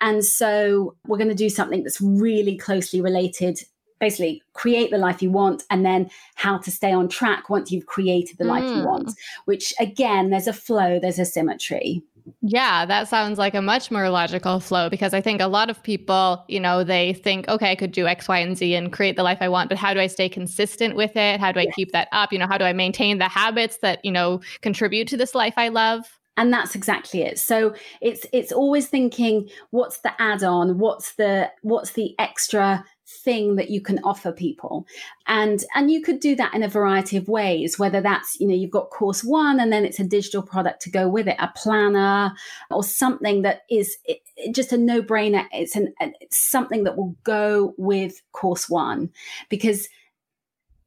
And 0.02 0.22
so 0.22 0.96
we're 1.06 1.18
going 1.18 1.28
to 1.28 1.34
do 1.34 1.48
something 1.48 1.82
that's 1.82 2.00
really 2.00 2.58
closely 2.58 3.00
related 3.00 3.60
basically 3.98 4.42
create 4.52 4.90
the 4.90 4.98
life 4.98 5.22
you 5.22 5.30
want 5.30 5.62
and 5.70 5.82
then 5.82 6.10
how 6.34 6.58
to 6.58 6.70
stay 6.70 6.92
on 6.92 7.08
track 7.08 7.48
once 7.48 7.72
you've 7.72 7.86
created 7.86 8.36
the 8.36 8.44
life 8.44 8.62
you 8.62 8.82
mm. 8.82 8.84
want 8.84 9.10
which 9.46 9.72
again 9.80 10.28
there's 10.28 10.46
a 10.46 10.52
flow 10.52 10.98
there's 11.00 11.18
a 11.18 11.24
symmetry 11.24 12.02
yeah, 12.40 12.84
that 12.86 13.08
sounds 13.08 13.38
like 13.38 13.54
a 13.54 13.62
much 13.62 13.90
more 13.90 14.08
logical 14.10 14.60
flow 14.60 14.88
because 14.88 15.14
I 15.14 15.20
think 15.20 15.40
a 15.40 15.46
lot 15.46 15.70
of 15.70 15.82
people, 15.82 16.44
you 16.48 16.60
know, 16.60 16.84
they 16.84 17.14
think, 17.14 17.48
okay, 17.48 17.70
I 17.70 17.74
could 17.74 17.92
do 17.92 18.06
X, 18.06 18.28
Y, 18.28 18.38
and 18.38 18.56
Z 18.56 18.74
and 18.74 18.92
create 18.92 19.16
the 19.16 19.22
life 19.22 19.38
I 19.40 19.48
want, 19.48 19.68
but 19.68 19.78
how 19.78 19.94
do 19.94 20.00
I 20.00 20.06
stay 20.06 20.28
consistent 20.28 20.96
with 20.96 21.16
it? 21.16 21.40
How 21.40 21.52
do 21.52 21.60
I 21.60 21.64
yeah. 21.64 21.72
keep 21.74 21.92
that 21.92 22.08
up? 22.12 22.32
You 22.32 22.38
know, 22.38 22.46
how 22.46 22.58
do 22.58 22.64
I 22.64 22.72
maintain 22.72 23.18
the 23.18 23.28
habits 23.28 23.78
that, 23.78 24.04
you 24.04 24.12
know, 24.12 24.40
contribute 24.62 25.08
to 25.08 25.16
this 25.16 25.34
life 25.34 25.54
I 25.56 25.68
love? 25.68 26.04
and 26.36 26.52
that's 26.52 26.74
exactly 26.74 27.22
it 27.22 27.38
so 27.38 27.74
it's 28.02 28.26
it's 28.32 28.52
always 28.52 28.88
thinking 28.88 29.48
what's 29.70 30.00
the 30.00 30.12
add-on 30.20 30.78
what's 30.78 31.14
the 31.14 31.50
what's 31.62 31.92
the 31.92 32.14
extra 32.18 32.84
thing 33.06 33.56
that 33.56 33.70
you 33.70 33.80
can 33.80 34.00
offer 34.02 34.32
people. 34.32 34.86
And 35.26 35.64
and 35.74 35.90
you 35.90 36.02
could 36.02 36.20
do 36.20 36.34
that 36.36 36.54
in 36.54 36.62
a 36.62 36.68
variety 36.68 37.16
of 37.16 37.28
ways 37.28 37.78
whether 37.78 38.00
that's 38.00 38.38
you 38.40 38.46
know 38.46 38.54
you've 38.54 38.70
got 38.70 38.90
course 38.90 39.22
one 39.22 39.60
and 39.60 39.72
then 39.72 39.84
it's 39.84 40.00
a 40.00 40.04
digital 40.04 40.42
product 40.42 40.82
to 40.82 40.90
go 40.90 41.08
with 41.08 41.28
it 41.28 41.36
a 41.38 41.52
planner 41.56 42.34
or 42.70 42.82
something 42.82 43.42
that 43.42 43.62
is 43.70 43.96
it, 44.04 44.18
just 44.52 44.72
a 44.72 44.78
no-brainer. 44.78 45.44
It's 45.52 45.76
an 45.76 45.94
it's 46.20 46.38
something 46.38 46.84
that 46.84 46.96
will 46.96 47.16
go 47.24 47.74
with 47.76 48.22
course 48.32 48.68
one 48.68 49.10
because 49.48 49.88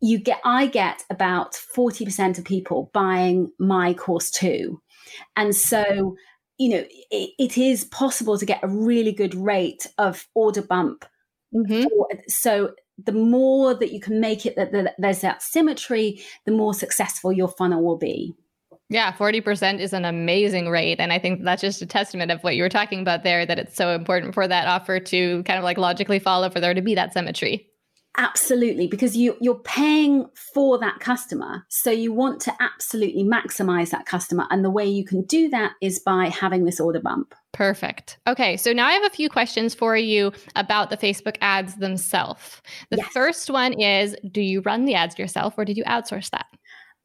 you 0.01 0.17
get 0.17 0.39
i 0.45 0.65
get 0.65 1.03
about 1.10 1.60
40% 1.75 2.38
of 2.38 2.45
people 2.45 2.89
buying 2.93 3.51
my 3.60 3.93
course 3.93 4.32
two 4.32 4.82
and 5.36 5.53
so 5.53 6.15
you 6.58 6.69
know 6.69 6.86
it, 7.12 7.32
it 7.38 7.58
is 7.58 7.84
possible 7.86 8.38
to 8.38 8.45
get 8.45 8.63
a 8.63 8.67
really 8.67 9.12
good 9.12 9.36
rate 9.36 9.88
of 9.97 10.25
order 10.36 10.62
bump 10.62 11.05
Mm-hmm. 11.53 11.85
So 12.27 12.73
the 13.03 13.12
more 13.12 13.73
that 13.73 13.91
you 13.91 13.99
can 13.99 14.19
make 14.19 14.45
it 14.45 14.55
that, 14.55 14.71
that 14.71 14.95
there's 14.97 15.21
that 15.21 15.41
symmetry, 15.41 16.21
the 16.45 16.51
more 16.51 16.73
successful 16.73 17.31
your 17.31 17.47
funnel 17.47 17.83
will 17.83 17.97
be. 17.97 18.35
Yeah, 18.89 19.13
40% 19.13 19.79
is 19.79 19.93
an 19.93 20.03
amazing 20.03 20.69
rate. 20.69 20.99
And 20.99 21.13
I 21.13 21.19
think 21.19 21.43
that's 21.43 21.62
just 21.62 21.81
a 21.81 21.85
testament 21.85 22.31
of 22.31 22.43
what 22.43 22.55
you 22.55 22.63
were 22.63 22.69
talking 22.69 23.01
about 23.01 23.23
there, 23.23 23.45
that 23.45 23.59
it's 23.59 23.75
so 23.75 23.93
important 23.93 24.33
for 24.33 24.47
that 24.47 24.67
offer 24.67 24.99
to 24.99 25.43
kind 25.43 25.59
of 25.59 25.63
like 25.63 25.77
logically 25.77 26.17
follow 26.17 26.49
for 26.49 26.59
there 26.59 26.73
to 26.73 26.81
be 26.81 26.95
that 26.95 27.13
symmetry. 27.13 27.69
Absolutely, 28.17 28.88
because 28.88 29.15
you 29.15 29.38
you're 29.39 29.59
paying 29.59 30.25
for 30.53 30.79
that 30.79 30.99
customer, 30.99 31.63
so 31.69 31.91
you 31.91 32.12
want 32.12 32.41
to 32.41 32.53
absolutely 32.59 33.23
maximize 33.23 33.91
that 33.91 34.07
customer, 34.07 34.47
and 34.49 34.65
the 34.65 34.71
way 34.71 34.85
you 34.85 35.05
can 35.05 35.21
do 35.21 35.47
that 35.49 35.73
is 35.79 35.99
by 35.99 36.27
having 36.27 36.65
this 36.65 36.79
order 36.79 36.99
bump. 36.99 37.35
Perfect. 37.51 38.19
Okay, 38.27 38.57
so 38.57 38.71
now 38.73 38.85
I 38.85 38.93
have 38.93 39.05
a 39.05 39.09
few 39.09 39.29
questions 39.29 39.73
for 39.73 39.97
you 39.97 40.31
about 40.55 40.89
the 40.89 40.97
Facebook 40.97 41.38
ads 41.41 41.75
themselves. 41.75 42.62
The 42.91 42.97
yes. 42.97 43.09
first 43.12 43.49
one 43.49 43.73
is: 43.73 44.15
Do 44.31 44.41
you 44.41 44.62
run 44.62 44.85
the 44.85 44.95
ads 44.95 45.17
yourself, 45.17 45.55
or 45.57 45.65
did 45.65 45.77
you 45.77 45.83
outsource 45.85 46.29
that? 46.29 46.45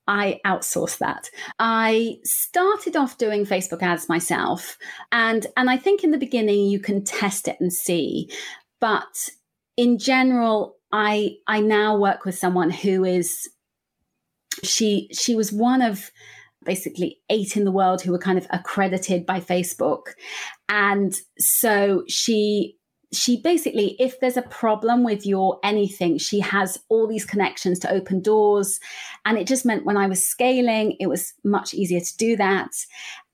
I 0.06 0.40
outsourced 0.44 0.98
that. 0.98 1.30
I 1.58 2.16
started 2.24 2.96
off 2.96 3.16
doing 3.16 3.46
Facebook 3.46 3.82
ads 3.82 4.08
myself 4.08 4.76
and 5.12 5.46
and 5.56 5.70
I 5.70 5.76
think 5.76 6.04
in 6.04 6.10
the 6.10 6.18
beginning 6.18 6.66
you 6.66 6.78
can 6.78 7.02
test 7.02 7.48
it 7.48 7.56
and 7.58 7.72
see 7.72 8.30
but 8.80 9.30
in 9.76 9.98
general 9.98 10.76
I 10.92 11.36
I 11.46 11.60
now 11.60 11.96
work 11.96 12.24
with 12.24 12.36
someone 12.36 12.70
who 12.70 13.04
is 13.04 13.48
she 14.62 15.08
she 15.12 15.34
was 15.34 15.52
one 15.52 15.80
of 15.80 16.10
basically 16.64 17.20
eight 17.30 17.56
in 17.56 17.64
the 17.64 17.72
world 17.72 18.02
who 18.02 18.12
were 18.12 18.18
kind 18.18 18.38
of 18.38 18.46
accredited 18.50 19.26
by 19.26 19.40
Facebook. 19.40 20.14
And 20.68 21.18
so 21.38 22.04
she 22.08 22.76
she 23.12 23.40
basically, 23.40 23.96
if 24.00 24.18
there's 24.20 24.36
a 24.36 24.42
problem 24.42 25.04
with 25.04 25.24
your 25.24 25.58
anything, 25.62 26.18
she 26.18 26.40
has 26.40 26.78
all 26.88 27.06
these 27.06 27.24
connections 27.24 27.78
to 27.80 27.92
open 27.92 28.20
doors. 28.20 28.80
And 29.24 29.38
it 29.38 29.46
just 29.46 29.64
meant 29.64 29.84
when 29.84 29.96
I 29.96 30.08
was 30.08 30.26
scaling, 30.26 30.96
it 30.98 31.06
was 31.06 31.32
much 31.44 31.74
easier 31.74 32.00
to 32.00 32.16
do 32.16 32.36
that. 32.36 32.72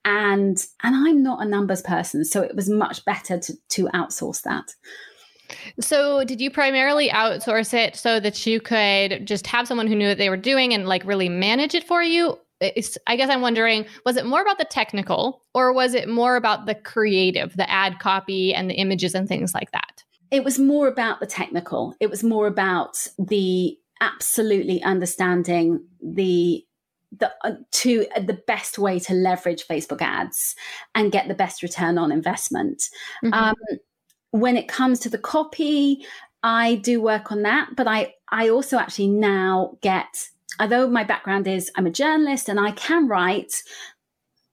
And 0.05 0.65
and 0.83 0.95
I'm 0.95 1.23
not 1.23 1.45
a 1.45 1.49
numbers 1.49 1.83
person, 1.83 2.25
so 2.25 2.43
it 2.43 2.57
was 2.57 2.71
much 2.71 3.05
better 3.05 3.39
to 3.39 3.55
to 3.71 3.85
outsource 3.89 4.43
that. 4.43 4.75
So, 5.81 6.25
did 6.25 6.41
you 6.41 6.51
primarily 6.51 7.09
outsource 7.11 7.75
it 7.75 7.97
so 7.97 8.21
that 8.21 8.47
you 8.47 8.61
could 8.61 9.27
just 9.27 9.47
have 9.49 9.67
someone 9.67 9.87
who 9.87 9.95
knew 9.95 10.09
what 10.09 10.19
they 10.19 10.31
were 10.31 10.37
doing 10.37 10.73
and 10.73 10.87
like 10.87 11.05
really 11.05 11.29
manage 11.29 11.75
it 11.75 11.87
for 11.87 12.03
you? 12.03 12.39
It's, 12.61 12.99
I 13.07 13.17
guess 13.17 13.31
I'm 13.31 13.41
wondering, 13.41 13.87
was 14.05 14.17
it 14.17 14.27
more 14.27 14.43
about 14.43 14.59
the 14.59 14.65
technical 14.65 15.43
or 15.55 15.73
was 15.73 15.95
it 15.95 16.09
more 16.09 16.37
about 16.37 16.67
the 16.67 16.75
creative, 16.75 17.57
the 17.57 17.71
ad 17.71 17.99
copy 17.99 18.55
and 18.55 18.69
the 18.69 18.75
images 18.75 19.15
and 19.15 19.27
things 19.27 19.55
like 19.55 19.71
that? 19.73 20.05
It 20.31 20.45
was 20.45 20.59
more 20.59 20.87
about 20.87 21.21
the 21.21 21.27
technical. 21.27 21.95
It 22.01 22.11
was 22.11 22.23
more 22.23 22.47
about 22.47 23.07
the 23.19 23.77
absolutely 24.01 24.83
understanding 24.83 25.85
the 26.03 26.65
the 27.19 27.33
uh, 27.43 27.53
to 27.73 28.07
uh, 28.15 28.21
the 28.21 28.41
best 28.47 28.79
way 28.79 28.99
to 29.01 29.15
leverage 29.15 29.67
Facebook 29.67 30.01
ads 30.01 30.55
and 30.95 31.11
get 31.11 31.29
the 31.29 31.35
best 31.35 31.63
return 31.63 31.99
on 31.99 32.13
investment. 32.13 32.85
Mm-hmm. 33.25 33.35
Um, 33.35 33.55
when 34.31 34.57
it 34.57 34.69
comes 34.69 35.01
to 35.01 35.09
the 35.09 35.19
copy, 35.19 36.07
I 36.43 36.77
do 36.77 37.03
work 37.03 37.33
on 37.33 37.43
that, 37.43 37.71
but 37.77 37.89
I 37.89 38.15
I 38.31 38.49
also 38.49 38.79
actually 38.79 39.09
now 39.09 39.77
get 39.81 40.29
although 40.59 40.89
my 40.89 41.05
background 41.05 41.47
is 41.47 41.71
I'm 41.77 41.87
a 41.87 41.91
journalist 41.91 42.49
and 42.49 42.59
I 42.59 42.73
can 42.73 43.09
write 43.09 43.63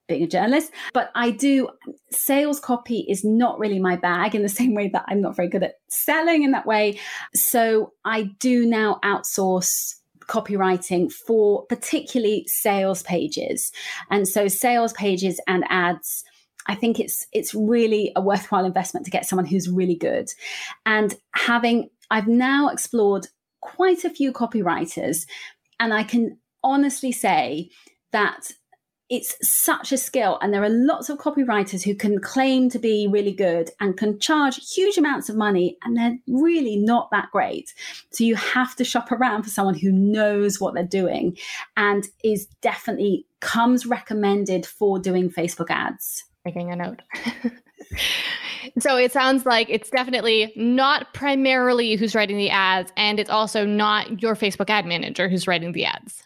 being 0.08 0.24
a 0.24 0.28
journalist, 0.28 0.72
but 0.94 1.12
I 1.16 1.32
do 1.32 1.70
sales 2.12 2.60
copy 2.60 3.06
is 3.10 3.26
not 3.26 3.60
really 3.60 3.80
my 3.80 3.98
bag 3.98 4.36
in 4.36 4.44
the 4.44 4.50
same 4.60 4.74
way 4.74 4.90
that 4.90 5.06
I'm 5.08 5.22
not 5.22 5.36
very 5.36 5.50
good 5.50 5.64
at 5.64 5.76
selling 5.90 6.44
in 6.44 6.52
that 6.52 6.66
way. 6.66 7.00
So 7.34 7.94
I 8.06 8.24
do 8.40 8.66
now 8.66 9.00
outsource 9.04 9.96
copywriting 10.22 11.12
for 11.12 11.66
particularly 11.68 12.46
sales 12.48 13.02
pages. 13.04 13.72
And 14.10 14.28
so 14.28 14.48
sales 14.48 14.94
pages 14.94 15.40
and 15.48 15.64
ads 15.70 16.24
I 16.68 16.76
think 16.76 17.00
it's 17.00 17.26
it's 17.32 17.56
really 17.56 18.12
a 18.16 18.22
worthwhile 18.22 18.66
investment 18.66 19.06
to 19.06 19.12
get 19.12 19.26
someone 19.26 19.46
who's 19.46 19.70
really 19.70 19.96
good. 19.96 20.30
And 20.86 21.16
having 21.32 21.90
I've 22.12 22.28
now 22.28 22.68
explored 22.70 23.28
quite 23.62 24.04
a 24.04 24.10
few 24.10 24.32
copywriters 24.32 25.26
and 25.80 25.94
I 25.94 26.04
can 26.04 26.38
honestly 26.64 27.12
say 27.12 27.70
that 28.12 28.52
it's 29.10 29.38
such 29.42 29.94
a 29.94 29.98
skill 29.98 30.38
and 30.42 30.54
there 30.54 30.64
are 30.64 30.70
lots 30.70 31.08
of 31.10 31.18
copywriters 31.18 31.82
who 31.82 31.96
can 31.96 32.20
claim 32.20 32.70
to 32.70 32.78
be 32.78 33.08
really 33.10 33.32
good 33.32 33.70
and 33.80 33.96
can 33.96 34.20
charge 34.20 34.74
huge 34.74 34.98
amounts 34.98 35.30
of 35.30 35.38
money 35.38 35.78
and 35.84 35.96
they're 35.96 36.18
really 36.28 36.76
not 36.76 37.10
that 37.12 37.30
great 37.32 37.74
so 38.12 38.26
you 38.26 38.36
have 38.36 38.76
to 38.76 38.84
shop 38.84 39.10
around 39.10 39.44
for 39.44 39.50
someone 39.50 39.76
who 39.76 39.94
knows 39.94 40.60
what 40.60 40.74
they're 40.74 40.84
doing 40.84 41.38
and 41.78 42.08
is 42.22 42.48
definitely 42.62 43.26
comes 43.40 43.86
recommended 43.86 44.66
for 44.66 45.00
doing 45.00 45.30
facebook 45.30 45.70
ads 45.70 46.26
making 46.48 46.72
a 46.72 46.76
note. 46.78 47.02
so 48.80 48.98
it 48.98 49.12
sounds 49.12 49.46
like 49.46 49.70
it's 49.70 49.90
definitely 49.90 50.52
not 50.56 51.14
primarily 51.14 51.96
who's 51.96 52.16
writing 52.16 52.38
the 52.38 52.50
ads, 52.50 52.92
and 52.98 53.20
it's 53.20 53.30
also 53.30 53.66
not 53.66 54.22
your 54.22 54.36
Facebook 54.36 54.70
ad 54.70 54.86
manager 54.86 55.30
who's 55.30 55.48
writing 55.48 55.72
the 55.72 55.86
ads. 55.86 56.24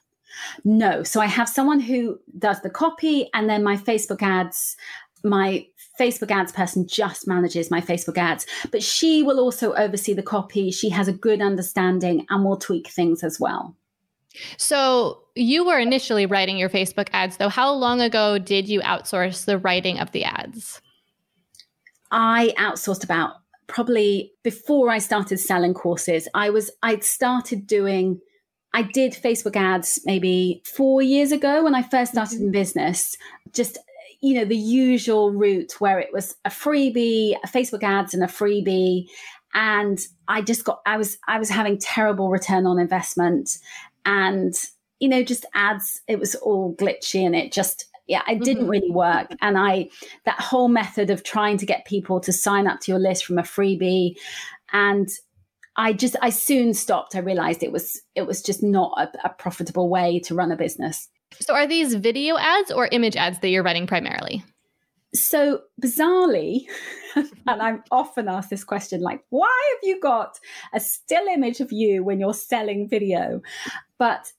No. 0.63 1.04
So 1.04 1.21
I 1.21 1.28
have 1.28 1.47
someone 1.47 1.80
who 1.80 2.19
does 2.38 2.62
the 2.62 2.69
copy, 2.69 3.30
and 3.34 3.50
then 3.50 3.63
my 3.63 3.78
Facebook 3.78 4.21
ads, 4.21 4.76
my 5.24 5.65
Facebook 6.00 6.32
ads 6.32 6.52
person 6.52 6.88
just 6.88 7.28
manages 7.28 7.69
my 7.69 7.80
Facebook 7.80 8.17
ads, 8.17 8.45
but 8.71 8.82
she 8.82 9.21
will 9.21 9.39
also 9.39 9.74
oversee 9.74 10.13
the 10.13 10.24
copy. 10.24 10.71
She 10.71 10.89
has 10.89 11.08
a 11.08 11.13
good 11.13 11.41
understanding 11.41 12.26
and 12.30 12.43
will 12.43 12.58
tweak 12.58 12.88
things 12.88 13.24
as 13.24 13.39
well. 13.39 13.76
So 14.58 15.21
you 15.36 15.65
were 15.65 15.78
initially 15.78 16.26
writing 16.26 16.58
your 16.58 16.69
Facebook 16.69 17.10
ads, 17.13 17.38
though. 17.38 17.50
How 17.50 17.71
long 17.71 18.02
ago 18.02 18.39
did 18.39 18.67
you 18.67 18.82
outsource 18.82 19.45
the 19.45 19.58
writing 19.58 20.00
of 20.00 20.12
the 20.12 20.24
ads? 20.24 20.82
I 22.12 22.54
outsourced 22.58 23.04
about 23.04 23.36
probably 23.67 24.34
before 24.43 24.89
I 24.89 25.00
started 25.00 25.39
selling 25.39 25.74
courses. 25.74 26.28
I 26.34 26.50
was 26.50 26.69
I'd 26.84 27.04
started 27.04 27.67
doing 27.67 28.19
I 28.74 28.84
did 28.84 29.13
Facebook 29.13 29.56
ads 29.56 30.00
maybe 30.06 30.62
4 30.65 31.02
years 31.02 31.32
ago 31.32 31.63
when 31.63 31.76
I 31.76 31.82
first 31.82 32.13
started 32.13 32.39
in 32.39 32.45
mm-hmm. 32.45 32.52
business. 32.52 33.17
Just 33.54 33.78
you 34.21 34.36
know 34.36 34.45
the 34.45 34.58
usual 34.58 35.32
route 35.32 35.74
where 35.80 36.00
it 36.00 36.13
was 36.13 36.36
a 36.45 36.50
freebie, 36.50 37.36
a 37.43 37.47
Facebook 37.47 37.84
ads 37.84 38.13
and 38.13 38.24
a 38.24 38.28
freebie 38.28 39.08
and 39.54 40.00
I 40.28 40.41
just 40.41 40.63
got 40.63 40.82
I 40.86 40.97
was 40.97 41.17
I 41.28 41.39
was 41.39 41.50
having 41.50 41.78
terrible 41.78 42.30
return 42.30 42.65
on 42.65 42.80
investment 42.80 43.58
and 44.06 44.54
you 45.00 45.10
know 45.10 45.24
just 45.24 45.45
ads 45.54 46.02
it 46.08 46.19
was 46.19 46.36
all 46.36 46.76
glitchy 46.76 47.26
and 47.26 47.36
it 47.36 47.52
just 47.52 47.86
yeah 48.12 48.21
it 48.28 48.41
didn't 48.41 48.63
mm-hmm. 48.63 48.71
really 48.71 48.91
work 48.91 49.34
and 49.41 49.58
i 49.58 49.89
that 50.26 50.39
whole 50.39 50.67
method 50.67 51.10
of 51.10 51.24
trying 51.24 51.58
to 51.58 51.65
get 51.65 51.86
people 51.86 52.19
to 52.19 52.32
sign 52.32 52.67
up 52.67 52.80
to 52.82 52.91
your 52.91 53.00
list 53.00 53.26
from 53.26 53.39
a 53.39 53.43
freebie 53.43 54.15
and 54.74 55.10
i 55.78 55.93
just 55.93 56.15
i 56.21 56.30
soon 56.30 56.74
stopped 56.74 57.15
i 57.15 57.19
realized 57.19 57.63
it 57.63 57.71
was 57.71 58.02
it 58.13 58.28
was 58.28 58.41
just 58.41 58.62
not 58.62 58.93
a, 58.97 59.10
a 59.28 59.30
profitable 59.30 59.89
way 59.89 60.19
to 60.19 60.36
run 60.36 60.52
a 60.52 60.58
business 60.58 61.08
so 61.39 61.56
are 61.56 61.65
these 61.65 61.95
video 61.95 62.38
ads 62.38 62.71
or 62.71 62.89
image 62.91 63.15
ads 63.15 63.39
that 63.39 63.50
you're 63.50 63.63
running 63.63 63.88
primarily 63.88 64.43
so 65.13 65.63
bizarrely, 65.82 66.67
and 67.15 67.62
I'm 67.62 67.84
often 67.91 68.30
asked 68.30 68.50
this 68.50 68.63
question 68.63 69.02
like, 69.02 69.21
why 69.30 69.74
have 69.74 69.80
you 69.84 70.00
got 70.00 70.39
a 70.74 70.80
still 70.80 71.28
image 71.28 71.60
of 71.60 71.74
you 71.74 72.02
when 72.02 72.17
you're 72.21 72.34
selling 72.34 72.88
video? 72.88 73.41
But 73.97 74.32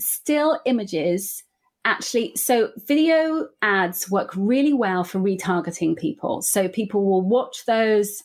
still 0.00 0.60
images 0.66 1.44
actually, 1.84 2.32
so 2.36 2.70
video 2.86 3.48
ads 3.62 4.10
work 4.10 4.30
really 4.36 4.72
well 4.72 5.04
for 5.04 5.18
retargeting 5.18 5.96
people. 5.96 6.42
So 6.42 6.68
people 6.68 7.04
will 7.04 7.22
watch 7.22 7.64
those 7.66 8.22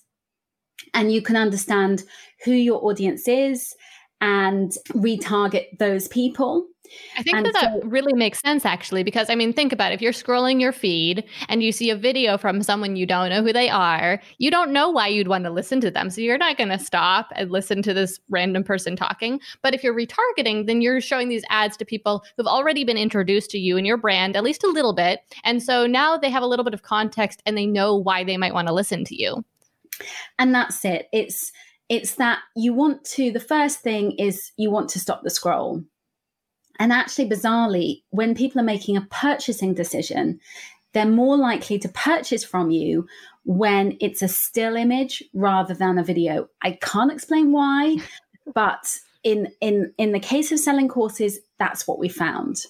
and 0.93 1.11
you 1.11 1.21
can 1.21 1.35
understand 1.35 2.03
who 2.45 2.51
your 2.51 2.83
audience 2.85 3.27
is 3.27 3.75
and 4.21 4.71
retarget 4.89 5.77
those 5.79 6.07
people. 6.07 6.67
I 7.17 7.23
think 7.23 7.43
that, 7.45 7.53
so, 7.55 7.61
that 7.61 7.85
really 7.85 8.13
makes 8.13 8.39
sense 8.39 8.65
actually, 8.65 9.03
because 9.03 9.29
I 9.29 9.35
mean, 9.35 9.53
think 9.53 9.73
about 9.73 9.91
it. 9.91 9.95
If 9.95 10.01
you're 10.01 10.11
scrolling 10.11 10.61
your 10.61 10.71
feed 10.71 11.23
and 11.49 11.63
you 11.63 11.71
see 11.71 11.89
a 11.89 11.95
video 11.95 12.37
from 12.37 12.61
someone 12.61 12.95
you 12.95 13.05
don't 13.05 13.29
know 13.29 13.41
who 13.41 13.53
they 13.53 13.69
are, 13.69 14.21
you 14.37 14.51
don't 14.51 14.71
know 14.71 14.89
why 14.89 15.07
you'd 15.07 15.27
want 15.27 15.45
to 15.45 15.49
listen 15.49 15.81
to 15.81 15.91
them. 15.91 16.09
So 16.09 16.21
you're 16.21 16.37
not 16.37 16.57
going 16.57 16.69
to 16.69 16.79
stop 16.79 17.31
and 17.35 17.51
listen 17.51 17.81
to 17.83 17.93
this 17.93 18.19
random 18.29 18.63
person 18.63 18.95
talking. 18.95 19.39
But 19.61 19.73
if 19.73 19.83
you're 19.83 19.95
retargeting, 19.95 20.67
then 20.67 20.81
you're 20.81 21.01
showing 21.01 21.29
these 21.29 21.43
ads 21.49 21.77
to 21.77 21.85
people 21.85 22.23
who've 22.35 22.47
already 22.47 22.83
been 22.83 22.97
introduced 22.97 23.49
to 23.51 23.59
you 23.59 23.77
and 23.77 23.85
your 23.85 23.97
brand, 23.97 24.35
at 24.35 24.43
least 24.43 24.63
a 24.63 24.67
little 24.67 24.93
bit. 24.93 25.21
And 25.43 25.61
so 25.61 25.87
now 25.87 26.17
they 26.17 26.29
have 26.29 26.43
a 26.43 26.47
little 26.47 26.65
bit 26.65 26.73
of 26.73 26.83
context 26.83 27.41
and 27.45 27.57
they 27.57 27.65
know 27.65 27.95
why 27.95 28.23
they 28.23 28.37
might 28.37 28.53
want 28.53 28.67
to 28.67 28.73
listen 28.73 29.05
to 29.05 29.21
you. 29.21 29.43
And 30.37 30.53
that's 30.53 30.85
it. 30.85 31.07
It's, 31.11 31.51
it's 31.89 32.15
that 32.15 32.39
you 32.55 32.73
want 32.73 33.03
to, 33.05 33.31
the 33.31 33.39
first 33.39 33.79
thing 33.79 34.11
is 34.13 34.51
you 34.57 34.69
want 34.69 34.89
to 34.89 34.99
stop 34.99 35.23
the 35.23 35.29
scroll. 35.29 35.83
And 36.79 36.93
actually, 36.93 37.29
bizarrely, 37.29 38.03
when 38.09 38.35
people 38.35 38.61
are 38.61 38.65
making 38.65 38.97
a 38.97 39.07
purchasing 39.09 39.73
decision, 39.73 40.39
they're 40.93 41.05
more 41.05 41.37
likely 41.37 41.79
to 41.79 41.89
purchase 41.89 42.43
from 42.43 42.71
you 42.71 43.07
when 43.45 43.97
it's 44.01 44.21
a 44.21 44.27
still 44.27 44.75
image 44.75 45.23
rather 45.33 45.73
than 45.73 45.97
a 45.97 46.03
video. 46.03 46.49
I 46.61 46.71
can't 46.81 47.11
explain 47.11 47.51
why, 47.51 47.97
but 48.53 48.97
in 49.23 49.51
in 49.61 49.93
in 49.97 50.11
the 50.11 50.19
case 50.19 50.51
of 50.51 50.59
selling 50.59 50.87
courses, 50.87 51.39
that's 51.59 51.87
what 51.87 51.99
we 51.99 52.09
found. 52.09 52.65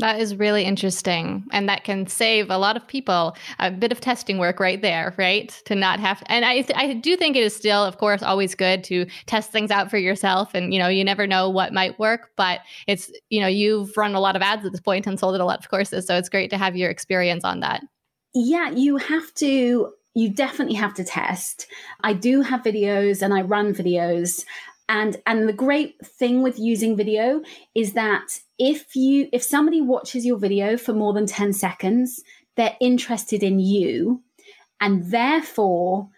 That 0.00 0.20
is 0.20 0.36
really 0.36 0.62
interesting. 0.62 1.44
And 1.50 1.68
that 1.68 1.82
can 1.82 2.06
save 2.06 2.50
a 2.50 2.56
lot 2.56 2.76
of 2.76 2.86
people 2.86 3.36
a 3.58 3.70
bit 3.70 3.90
of 3.90 4.00
testing 4.00 4.38
work 4.38 4.60
right 4.60 4.80
there, 4.80 5.12
right? 5.18 5.48
To 5.64 5.74
not 5.74 5.98
have, 5.98 6.22
and 6.26 6.44
I, 6.44 6.62
th- 6.62 6.78
I 6.78 6.94
do 6.94 7.16
think 7.16 7.34
it 7.34 7.42
is 7.42 7.56
still, 7.56 7.84
of 7.84 7.98
course, 7.98 8.22
always 8.22 8.54
good 8.54 8.84
to 8.84 9.06
test 9.26 9.50
things 9.50 9.72
out 9.72 9.90
for 9.90 9.98
yourself. 9.98 10.54
And, 10.54 10.72
you 10.72 10.78
know, 10.78 10.86
you 10.86 11.02
never 11.02 11.26
know 11.26 11.50
what 11.50 11.72
might 11.72 11.98
work, 11.98 12.30
but 12.36 12.60
it's, 12.86 13.10
you 13.28 13.40
know, 13.40 13.48
you've 13.48 13.96
run 13.96 14.14
a 14.14 14.20
lot 14.20 14.36
of 14.36 14.42
ads 14.42 14.64
at 14.64 14.70
this 14.70 14.80
point 14.80 15.08
and 15.08 15.18
sold 15.18 15.34
a 15.34 15.44
lot 15.44 15.58
of 15.58 15.68
courses. 15.68 16.06
So 16.06 16.16
it's 16.16 16.28
great 16.28 16.50
to 16.50 16.58
have 16.58 16.76
your 16.76 16.90
experience 16.90 17.44
on 17.44 17.58
that. 17.60 17.82
Yeah, 18.34 18.70
you 18.70 18.98
have 18.98 19.34
to, 19.34 19.92
you 20.14 20.28
definitely 20.28 20.76
have 20.76 20.94
to 20.94 21.02
test. 21.02 21.66
I 22.04 22.12
do 22.12 22.42
have 22.42 22.62
videos 22.62 23.20
and 23.20 23.34
I 23.34 23.42
run 23.42 23.74
videos 23.74 24.44
and 24.88 25.20
and 25.26 25.48
the 25.48 25.52
great 25.52 25.96
thing 26.04 26.42
with 26.42 26.58
using 26.58 26.96
video 26.96 27.42
is 27.74 27.92
that 27.92 28.40
if 28.58 28.96
you 28.96 29.28
if 29.32 29.42
somebody 29.42 29.80
watches 29.80 30.24
your 30.24 30.38
video 30.38 30.76
for 30.76 30.92
more 30.92 31.12
than 31.12 31.26
10 31.26 31.52
seconds 31.52 32.22
they're 32.56 32.76
interested 32.80 33.42
in 33.44 33.60
you. 33.60 34.22
And 34.80 35.10
therefore 35.12 36.08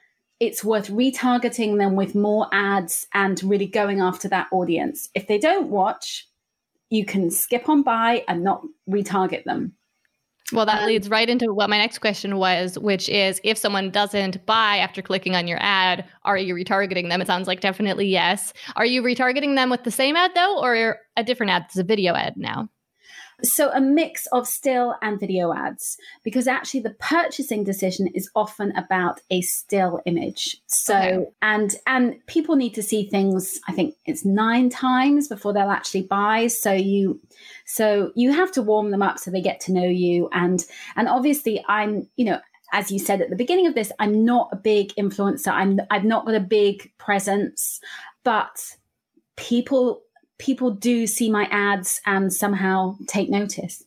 it's 0.41 0.65
worth 0.65 0.89
retargeting 0.89 1.77
them 1.77 1.97
with 1.97 2.15
more 2.15 2.49
ads 2.51 3.07
and 3.13 3.43
really 3.43 3.67
going 3.67 4.01
after 4.01 4.27
that 4.29 4.49
audience. 4.51 5.11
If 5.15 5.27
they 5.27 5.39
don't 5.39 5.69
watch 5.69 6.27
you 6.89 7.05
can 7.05 7.31
skip 7.31 7.69
on 7.69 7.83
by 7.83 8.25
and 8.27 8.43
not 8.43 8.63
retarget 8.89 9.45
them 9.45 9.75
Well, 10.53 10.67
that 10.67 10.83
um, 10.83 10.87
leads 10.87 11.09
right 11.09 11.29
into 11.29 11.53
what 11.53 11.71
my 11.71 11.79
next 11.79 11.99
question 11.99 12.37
was, 12.37 12.79
which 12.79 13.09
is 13.09 13.41
if 13.45 13.57
someone 13.57 13.91
doesn't 13.91 14.45
buy 14.47 14.79
after 14.79 15.03
clicking 15.03 15.37
on 15.37 15.47
your 15.47 15.59
ad, 15.61 16.05
are 16.25 16.37
you 16.37 16.55
retargeting 16.55 17.09
them? 17.09 17.21
It 17.21 17.27
sounds 17.27 17.47
like 17.47 17.61
definitely 17.61 18.07
yes. 18.07 18.53
Are 18.77 18.87
you 18.87 19.03
retargeting 19.03 19.55
them 19.55 19.71
with 19.71 19.85
the 19.85 19.91
same 19.91 20.17
ad 20.17 20.33
though, 20.35 20.61
or 20.61 20.99
a 21.17 21.25
different 21.25 21.53
ad? 21.53 21.67
It's 21.67 21.79
a 21.79 21.85
video 21.85 22.15
ad 22.15 22.35
now. 22.37 22.69
So, 23.43 23.71
a 23.73 23.81
mix 23.81 24.27
of 24.27 24.47
still 24.47 24.97
and 25.03 25.19
video 25.19 25.53
ads, 25.53 25.97
because 26.23 26.47
actually 26.47 26.81
the 26.81 26.95
purchasing 26.99 27.65
decision 27.65 28.09
is 28.09 28.31
often 28.35 28.77
about 28.77 29.21
a 29.31 29.41
still 29.41 30.01
image. 30.07 30.61
So, 30.67 30.97
okay. 30.97 31.25
and 31.43 31.75
and 31.87 32.27
people 32.27 32.57
need 32.57 32.75
to 32.75 32.83
see 32.83 33.09
things. 33.09 33.61
I 33.69 33.73
think 33.73 33.95
it's 34.07 34.25
nine 34.25 34.71
times 34.71 35.29
before 35.29 35.53
they'll 35.53 35.71
actually 35.71 36.03
buy. 36.03 36.47
So 36.47 36.73
you, 36.73 37.21
so 37.65 38.13
you 38.15 38.33
have 38.33 38.53
to 38.53 38.63
warm 38.63 38.91
them 38.91 39.03
up 39.03 39.19
so 39.19 39.31
they 39.31 39.41
get 39.41 39.61
to 39.61 39.73
know 39.73 39.89
you. 39.89 40.29
And 40.33 40.65
and 40.97 41.09
obviously, 41.09 41.65
I'm 41.69 42.09
you 42.17 42.25
know 42.25 42.41
as 42.73 42.91
you 42.91 42.99
said 42.99 43.21
at 43.21 43.31
the 43.31 43.37
beginning 43.37 43.67
of 43.67 43.75
this, 43.75 43.93
I'm 43.99 44.25
not 44.25 44.49
a 44.53 44.57
big 44.57 44.95
influencer. 44.95 45.53
I'm 45.53 45.81
I've 45.91 46.05
not 46.05 46.27
got 46.27 46.35
a 46.35 46.41
big 46.41 46.91
presence, 46.99 47.81
but 48.25 48.77
people 49.37 50.03
people 50.41 50.73
do 50.73 51.07
see 51.07 51.31
my 51.31 51.47
ads 51.51 52.01
and 52.07 52.33
somehow 52.33 52.97
take 53.07 53.31
notice. 53.31 53.85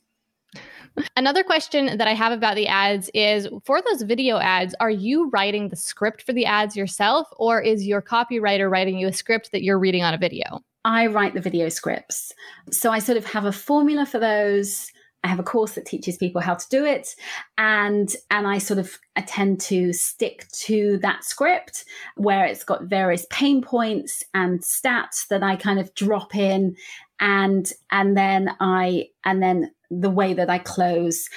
Another 1.18 1.44
question 1.44 1.98
that 1.98 2.08
I 2.08 2.14
have 2.14 2.32
about 2.32 2.56
the 2.56 2.68
ads 2.68 3.10
is 3.16 3.48
for 3.66 3.82
those 3.82 4.04
video 4.04 4.38
ads, 4.38 4.76
are 4.80 4.92
you 4.92 5.30
writing 5.32 5.70
the 5.70 5.76
script 5.76 6.22
for 6.22 6.34
the 6.34 6.46
ads 6.46 6.76
yourself, 6.76 7.28
or 7.38 7.60
is 7.60 7.88
your 7.88 8.02
copywriter 8.02 8.70
writing 8.70 9.00
you 9.00 9.08
a 9.08 9.14
script 9.14 9.52
that 9.52 9.64
you're 9.64 9.80
reading 9.80 10.04
on 10.04 10.14
a 10.14 10.20
video? 10.20 10.62
I 10.86 11.08
write 11.08 11.34
the 11.34 11.42
video 11.42 11.70
scripts. 11.70 12.32
So 12.70 12.92
I 12.92 13.00
sort 13.00 13.18
of 13.18 13.26
have 13.26 13.46
a 13.46 13.52
formula 13.52 14.06
for 14.06 14.20
those. 14.20 14.92
I 15.24 15.28
have 15.28 15.40
a 15.40 15.44
course 15.44 15.74
that 15.74 15.86
teaches 15.86 16.18
people 16.18 16.42
how 16.42 16.56
to 16.56 16.70
do 16.70 16.86
it, 16.86 17.16
and 17.58 18.14
and 18.30 18.46
I 18.48 18.58
sort 18.58 18.80
of 18.80 18.98
I 19.16 19.22
tend 19.22 19.62
to 19.62 19.94
stick 19.94 20.48
to 20.64 20.98
that 21.02 21.24
script 21.24 21.86
where 22.16 22.46
it's 22.46 22.64
got 22.64 22.84
various 22.84 23.26
pain 23.30 23.62
points 23.62 24.24
and 24.34 24.62
stats 24.62 25.28
that 25.30 25.44
I 25.44 25.56
kind 25.56 25.80
of 25.80 25.94
drop 25.96 26.36
in, 26.36 26.76
and 27.20 27.72
and 27.92 28.18
then 28.18 28.56
I 28.60 29.10
and 29.24 29.42
then 29.42 29.72
the 29.90 30.10
way 30.10 30.34
that 30.34 30.50
I 30.50 30.58
close, 30.58 31.30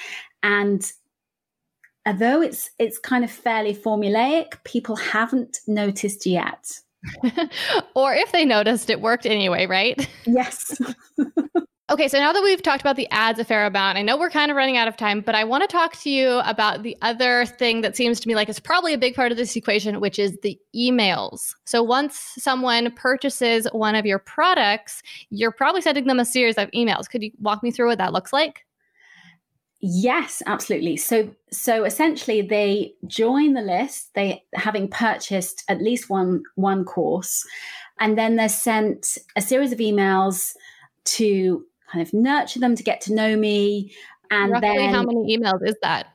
and 0.43 0.83
uh, 2.05 2.11
although 2.11 2.43
it's 2.43 2.71
it's 2.79 2.99
kind 2.99 3.25
of 3.25 3.31
fairly 3.31 3.75
formulaic, 3.75 4.65
people 4.65 4.97
haven't 4.97 5.59
noticed 5.67 6.27
yet. 6.27 6.81
or 7.95 8.15
if 8.15 8.33
they 8.33 8.45
noticed, 8.45 8.91
it 8.91 9.01
worked 9.01 9.27
anyway, 9.27 9.67
right? 9.67 10.09
Yes. 10.25 10.81
Okay, 11.89 12.09
so 12.09 12.19
now 12.19 12.33
that 12.33 12.43
we've 12.43 12.63
talked 12.63 12.81
about 12.81 12.97
the 12.97 13.09
ads 13.13 13.39
a 13.39 13.45
fair 13.45 13.65
amount, 13.65 13.97
I 13.97 14.03
know 14.03 14.19
we're 14.19 14.29
kind 14.29 14.51
of 14.51 14.57
running 14.57 14.77
out 14.77 14.89
of 14.89 14.97
time, 14.97 15.21
but 15.21 15.37
I 15.37 15.45
want 15.45 15.63
to 15.63 15.69
talk 15.69 15.97
to 16.01 16.11
you 16.11 16.41
about 16.45 16.83
the 16.83 16.97
other 17.01 17.47
thing 17.47 17.83
that 17.83 17.95
seems 17.95 18.19
to 18.19 18.27
me 18.27 18.35
like 18.35 18.49
it's 18.49 18.59
probably 18.59 18.93
a 18.93 18.99
big 18.99 19.15
part 19.15 19.31
of 19.31 19.39
this 19.39 19.55
equation, 19.55 20.01
which 20.01 20.19
is 20.19 20.37
the 20.43 20.59
emails. 20.75 21.55
So 21.65 21.85
once 21.85 22.33
someone 22.39 22.91
purchases 22.91 23.69
one 23.71 23.95
of 23.95 24.05
your 24.05 24.19
products, 24.19 25.01
you're 25.31 25.53
probably 25.53 25.81
sending 25.81 26.09
them 26.09 26.19
a 26.19 26.25
series 26.25 26.57
of 26.57 26.69
emails. 26.73 27.09
Could 27.09 27.23
you 27.23 27.31
walk 27.41 27.63
me 27.63 27.71
through 27.71 27.87
what 27.87 27.99
that 27.99 28.13
looks 28.13 28.33
like? 28.33 28.67
Yes, 29.81 30.43
absolutely. 30.47 30.97
So 30.97 31.31
so 31.53 31.85
essentially 31.85 32.43
they 32.43 32.95
join 33.07 33.53
the 33.53 33.63
list, 33.63 34.13
they 34.15 34.43
having 34.55 34.89
purchased 34.89 35.63
at 35.69 35.81
least 35.81 36.11
one 36.11 36.43
one 36.57 36.85
course, 36.85 37.47
and 38.01 38.19
then 38.19 38.35
they're 38.35 38.49
sent 38.49 39.19
a 39.37 39.41
series 39.41 39.71
of 39.71 39.79
emails 39.79 40.57
to 41.05 41.65
kind 41.91 42.07
of 42.07 42.13
nurture 42.13 42.61
them 42.61 42.75
to 42.77 42.83
get 42.83 43.01
to 43.03 43.15
know 43.15 43.37
me. 43.37 43.93
And 44.31 44.53
Roughly 44.53 44.69
then 44.69 44.95
how 44.95 45.03
many 45.03 45.37
emails 45.37 45.67
is 45.67 45.77
that? 45.83 46.09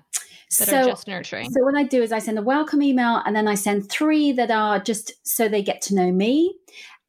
That 0.60 0.68
so, 0.68 0.82
are 0.82 0.86
just 0.86 1.08
nurturing. 1.08 1.50
So 1.52 1.64
what 1.64 1.76
I 1.76 1.84
do 1.84 2.02
is 2.02 2.12
I 2.12 2.20
send 2.20 2.38
a 2.38 2.42
welcome 2.42 2.82
email 2.82 3.22
and 3.26 3.34
then 3.36 3.48
I 3.48 3.56
send 3.56 3.90
three 3.90 4.34
that 4.34 4.52
are 4.52 4.80
just 4.80 5.14
so 5.26 5.48
they 5.48 5.62
get 5.62 5.82
to 5.84 5.96
know 5.96 6.12
me. 6.12 6.54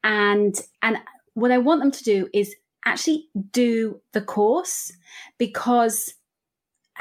And 0.04 0.54
and 0.82 0.98
what 1.34 1.50
I 1.50 1.58
want 1.58 1.80
them 1.80 1.90
to 1.90 2.04
do 2.04 2.28
is 2.32 2.54
actually 2.84 3.28
do 3.50 4.00
the 4.12 4.20
course 4.20 4.92
because 5.38 6.14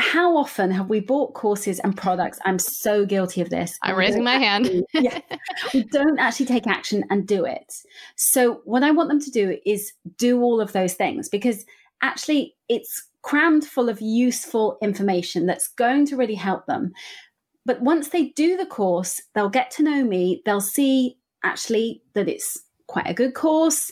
how 0.02 0.36
often 0.36 0.72
have 0.72 0.90
we 0.90 1.00
bought 1.00 1.34
courses 1.34 1.80
and 1.80 1.96
products? 1.96 2.40
I'm 2.44 2.60
so 2.60 3.06
guilty 3.06 3.42
of 3.42 3.50
this. 3.50 3.78
I'm 3.84 3.96
raising 3.96 4.24
my 4.24 4.38
hand. 4.38 4.84
yeah, 4.94 5.22
we 5.74 5.84
don't 5.84 6.20
actually 6.20 6.48
take 6.48 6.68
action 6.68 7.04
and 7.10 7.28
do 7.28 7.46
it. 7.46 7.74
So, 8.16 8.62
what 8.66 8.84
I 8.84 8.92
want 8.92 9.10
them 9.10 9.22
to 9.22 9.32
do 9.32 9.58
is 9.66 9.94
do 10.18 10.42
all 10.42 10.60
of 10.60 10.74
those 10.74 10.96
things 10.96 11.30
because 11.30 11.66
actually 12.02 12.56
it's 12.68 13.08
crammed 13.22 13.64
full 13.66 13.90
of 13.90 14.02
useful 14.02 14.78
information 14.82 15.46
that's 15.46 15.68
going 15.68 16.06
to 16.08 16.18
really 16.18 16.36
help 16.36 16.66
them. 16.66 16.92
But 17.66 17.82
once 17.82 18.10
they 18.10 18.30
do 18.30 18.58
the 18.58 18.66
course, 18.66 19.22
they'll 19.36 19.50
get 19.50 19.70
to 19.72 19.84
know 19.84 20.04
me, 20.04 20.42
they'll 20.46 20.62
see 20.62 21.18
actually 21.44 22.02
that 22.14 22.28
it's 22.28 22.60
quite 22.88 23.08
a 23.08 23.14
good 23.14 23.36
course 23.36 23.92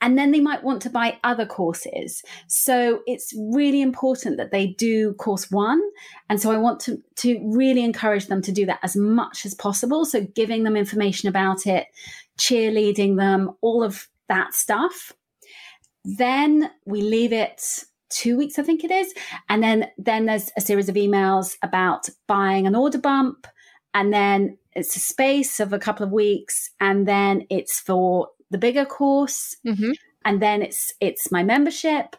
and 0.00 0.16
then 0.16 0.30
they 0.30 0.40
might 0.40 0.62
want 0.62 0.80
to 0.82 0.90
buy 0.90 1.18
other 1.24 1.46
courses. 1.46 2.22
So 2.46 3.00
it's 3.06 3.34
really 3.36 3.82
important 3.82 4.36
that 4.36 4.52
they 4.52 4.68
do 4.68 5.14
course 5.14 5.50
one. 5.50 5.80
And 6.28 6.40
so 6.40 6.52
I 6.52 6.56
want 6.56 6.80
to, 6.80 7.02
to 7.16 7.40
really 7.52 7.82
encourage 7.82 8.26
them 8.26 8.42
to 8.42 8.52
do 8.52 8.64
that 8.66 8.80
as 8.82 8.94
much 8.96 9.44
as 9.44 9.54
possible. 9.54 10.04
So 10.04 10.22
giving 10.22 10.62
them 10.62 10.76
information 10.76 11.28
about 11.28 11.66
it, 11.66 11.86
cheerleading 12.38 13.16
them, 13.16 13.52
all 13.60 13.82
of 13.82 14.08
that 14.28 14.54
stuff. 14.54 15.12
Then 16.04 16.70
we 16.86 17.02
leave 17.02 17.32
it 17.32 17.62
two 18.08 18.36
weeks, 18.36 18.58
I 18.58 18.62
think 18.62 18.84
it 18.84 18.90
is. 18.90 19.12
And 19.48 19.62
then, 19.62 19.90
then 19.98 20.26
there's 20.26 20.50
a 20.56 20.60
series 20.60 20.88
of 20.88 20.94
emails 20.94 21.56
about 21.62 22.08
buying 22.26 22.66
an 22.66 22.76
order 22.76 22.98
bump. 22.98 23.46
And 23.94 24.12
then 24.12 24.58
it's 24.74 24.94
a 24.94 25.00
space 25.00 25.58
of 25.58 25.72
a 25.72 25.78
couple 25.78 26.06
of 26.06 26.12
weeks. 26.12 26.70
And 26.80 27.06
then 27.08 27.46
it's 27.50 27.80
for 27.80 28.28
the 28.50 28.58
bigger 28.58 28.84
course 28.84 29.56
mm-hmm. 29.66 29.92
and 30.24 30.42
then 30.42 30.62
it's 30.62 30.92
it's 31.00 31.30
my 31.30 31.42
membership 31.42 32.16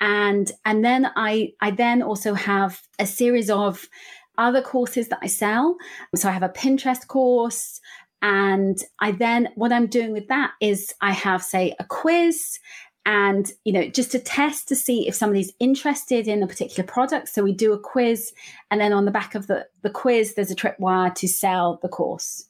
and 0.00 0.52
and 0.64 0.84
then 0.84 1.10
i 1.16 1.52
i 1.60 1.70
then 1.70 2.02
also 2.02 2.34
have 2.34 2.80
a 2.98 3.06
series 3.06 3.50
of 3.50 3.88
other 4.38 4.62
courses 4.62 5.08
that 5.08 5.18
i 5.22 5.26
sell. 5.26 5.76
So 6.16 6.28
i 6.28 6.32
have 6.32 6.42
a 6.42 6.48
pinterest 6.48 7.06
course 7.06 7.80
and 8.22 8.78
i 9.00 9.12
then 9.12 9.48
what 9.56 9.72
i'm 9.72 9.86
doing 9.86 10.12
with 10.12 10.28
that 10.28 10.52
is 10.60 10.94
i 11.00 11.12
have 11.12 11.42
say 11.42 11.74
a 11.78 11.84
quiz 11.84 12.58
and 13.04 13.52
you 13.64 13.72
know 13.72 13.88
just 13.88 14.12
to 14.12 14.18
test 14.18 14.68
to 14.68 14.76
see 14.76 15.08
if 15.08 15.14
somebody's 15.14 15.52
interested 15.58 16.28
in 16.28 16.42
a 16.42 16.46
particular 16.46 16.86
product. 16.86 17.28
So 17.28 17.42
we 17.42 17.52
do 17.52 17.72
a 17.72 17.78
quiz 17.78 18.32
and 18.70 18.80
then 18.80 18.92
on 18.92 19.04
the 19.04 19.10
back 19.10 19.34
of 19.34 19.46
the 19.46 19.66
the 19.82 19.90
quiz 19.90 20.34
there's 20.34 20.50
a 20.50 20.56
tripwire 20.56 21.14
to 21.16 21.28
sell 21.28 21.78
the 21.82 21.88
course 21.88 22.46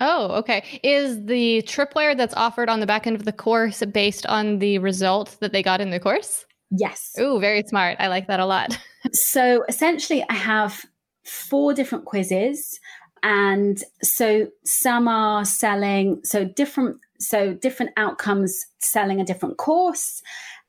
Oh, 0.00 0.32
okay. 0.38 0.80
Is 0.82 1.24
the 1.24 1.62
tripwire 1.62 2.16
that's 2.16 2.34
offered 2.34 2.68
on 2.68 2.80
the 2.80 2.86
back 2.86 3.06
end 3.06 3.16
of 3.16 3.24
the 3.24 3.32
course 3.32 3.82
based 3.92 4.26
on 4.26 4.58
the 4.58 4.78
result 4.78 5.36
that 5.40 5.52
they 5.52 5.62
got 5.62 5.80
in 5.80 5.90
the 5.90 6.00
course? 6.00 6.46
Yes. 6.70 7.14
Oh, 7.18 7.38
very 7.38 7.62
smart. 7.62 7.96
I 8.00 8.08
like 8.08 8.26
that 8.26 8.40
a 8.40 8.46
lot. 8.46 8.76
so 9.12 9.64
essentially, 9.68 10.24
I 10.28 10.34
have 10.34 10.84
four 11.24 11.74
different 11.74 12.04
quizzes. 12.04 12.80
And 13.22 13.82
so 14.02 14.48
some 14.64 15.08
are 15.08 15.44
selling, 15.44 16.20
so 16.24 16.44
different, 16.44 16.98
so 17.18 17.54
different 17.54 17.92
outcomes 17.96 18.66
selling 18.80 19.20
a 19.20 19.24
different 19.24 19.56
course. 19.56 20.22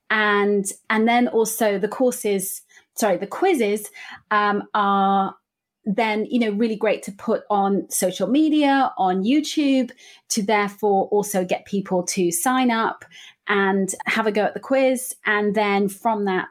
And, 0.10 0.66
and 0.90 1.08
then 1.08 1.28
also 1.28 1.80
the 1.80 1.88
courses, 1.88 2.62
sorry, 2.96 3.18
the 3.18 3.28
quizzes 3.28 3.90
um, 4.32 4.64
are 4.74 5.36
then 5.86 6.26
you 6.26 6.40
know 6.40 6.50
really 6.52 6.76
great 6.76 7.04
to 7.04 7.12
put 7.12 7.44
on 7.50 7.88
social 7.90 8.28
media 8.28 8.92
on 8.98 9.24
youtube 9.24 9.92
to 10.30 10.42
therefore 10.42 11.08
also 11.10 11.46
get 11.46 11.66
people 11.66 12.02
to 12.02 12.32
sign 12.32 12.72
up 12.72 13.06
and 13.48 13.94
have 14.06 14.28
a 14.28 14.32
go 14.32 14.44
at 14.44 14.54
the 14.54 14.60
quiz. 14.60 15.16
And 15.26 15.56
then 15.56 15.90
from 15.90 16.26
that 16.26 16.48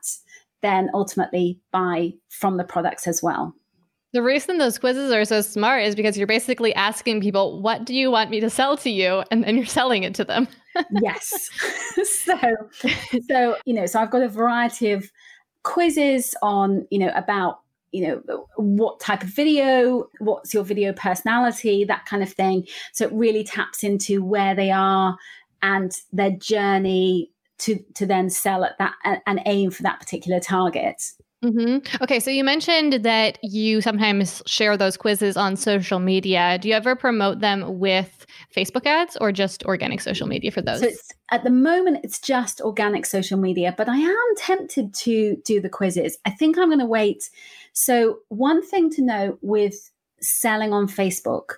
then 0.62 0.88
ultimately 0.94 1.60
buy 1.72 2.14
from 2.30 2.56
the 2.56 2.64
products 2.64 3.06
as 3.06 3.22
well. 3.22 3.54
The 4.14 4.22
reason 4.22 4.56
those 4.56 4.78
quizzes 4.78 5.12
are 5.12 5.24
so 5.26 5.42
smart 5.42 5.82
is 5.82 5.94
because 5.94 6.16
you're 6.16 6.26
basically 6.26 6.74
asking 6.74 7.20
people 7.20 7.60
what 7.60 7.84
do 7.84 7.94
you 7.94 8.10
want 8.10 8.30
me 8.30 8.40
to 8.40 8.48
sell 8.48 8.76
to 8.78 8.88
you? 8.88 9.24
And 9.30 9.44
then 9.44 9.56
you're 9.56 9.66
selling 9.66 10.04
it 10.04 10.14
to 10.16 10.24
them. 10.24 10.48
Yes. 11.02 11.50
So 12.04 12.36
so 13.28 13.56
you 13.64 13.74
know 13.74 13.86
so 13.86 14.00
i've 14.00 14.10
got 14.10 14.22
a 14.22 14.28
variety 14.28 14.90
of 14.90 15.08
quizzes 15.62 16.34
on 16.42 16.84
you 16.90 16.98
know 16.98 17.12
about 17.14 17.60
you 17.94 18.06
know 18.06 18.46
what 18.56 18.98
type 18.98 19.22
of 19.22 19.28
video 19.28 20.08
what's 20.18 20.52
your 20.52 20.64
video 20.64 20.92
personality 20.92 21.84
that 21.84 22.04
kind 22.06 22.22
of 22.22 22.32
thing 22.32 22.66
so 22.92 23.04
it 23.04 23.12
really 23.12 23.44
taps 23.44 23.84
into 23.84 24.24
where 24.24 24.54
they 24.54 24.70
are 24.70 25.16
and 25.62 25.92
their 26.12 26.32
journey 26.32 27.30
to 27.58 27.78
to 27.94 28.04
then 28.04 28.28
sell 28.28 28.64
at 28.64 28.76
that 28.78 28.94
and 29.26 29.40
aim 29.46 29.70
for 29.70 29.84
that 29.84 30.00
particular 30.00 30.40
target 30.40 31.00
Mm-hmm. 31.44 32.02
Okay, 32.02 32.20
so 32.20 32.30
you 32.30 32.42
mentioned 32.42 33.04
that 33.04 33.38
you 33.42 33.82
sometimes 33.82 34.42
share 34.46 34.76
those 34.76 34.96
quizzes 34.96 35.36
on 35.36 35.56
social 35.56 35.98
media. 35.98 36.58
Do 36.60 36.68
you 36.68 36.74
ever 36.74 36.96
promote 36.96 37.40
them 37.40 37.78
with 37.78 38.24
Facebook 38.56 38.86
ads 38.86 39.16
or 39.20 39.30
just 39.30 39.62
organic 39.64 40.00
social 40.00 40.26
media 40.26 40.50
for 40.50 40.62
those? 40.62 40.80
So 40.80 40.86
it's 40.86 41.10
at 41.30 41.44
the 41.44 41.50
moment 41.50 42.00
it's 42.02 42.18
just 42.18 42.62
organic 42.62 43.04
social 43.04 43.38
media, 43.38 43.74
but 43.76 43.88
I 43.88 43.96
am 43.98 44.36
tempted 44.38 44.94
to 44.94 45.36
do 45.44 45.60
the 45.60 45.68
quizzes. 45.68 46.16
I 46.24 46.30
think 46.30 46.56
I'm 46.56 46.68
going 46.68 46.78
to 46.78 46.86
wait. 46.86 47.28
So, 47.74 48.20
one 48.28 48.66
thing 48.66 48.88
to 48.90 49.02
note 49.02 49.38
with 49.42 49.90
selling 50.20 50.72
on 50.72 50.88
Facebook, 50.88 51.56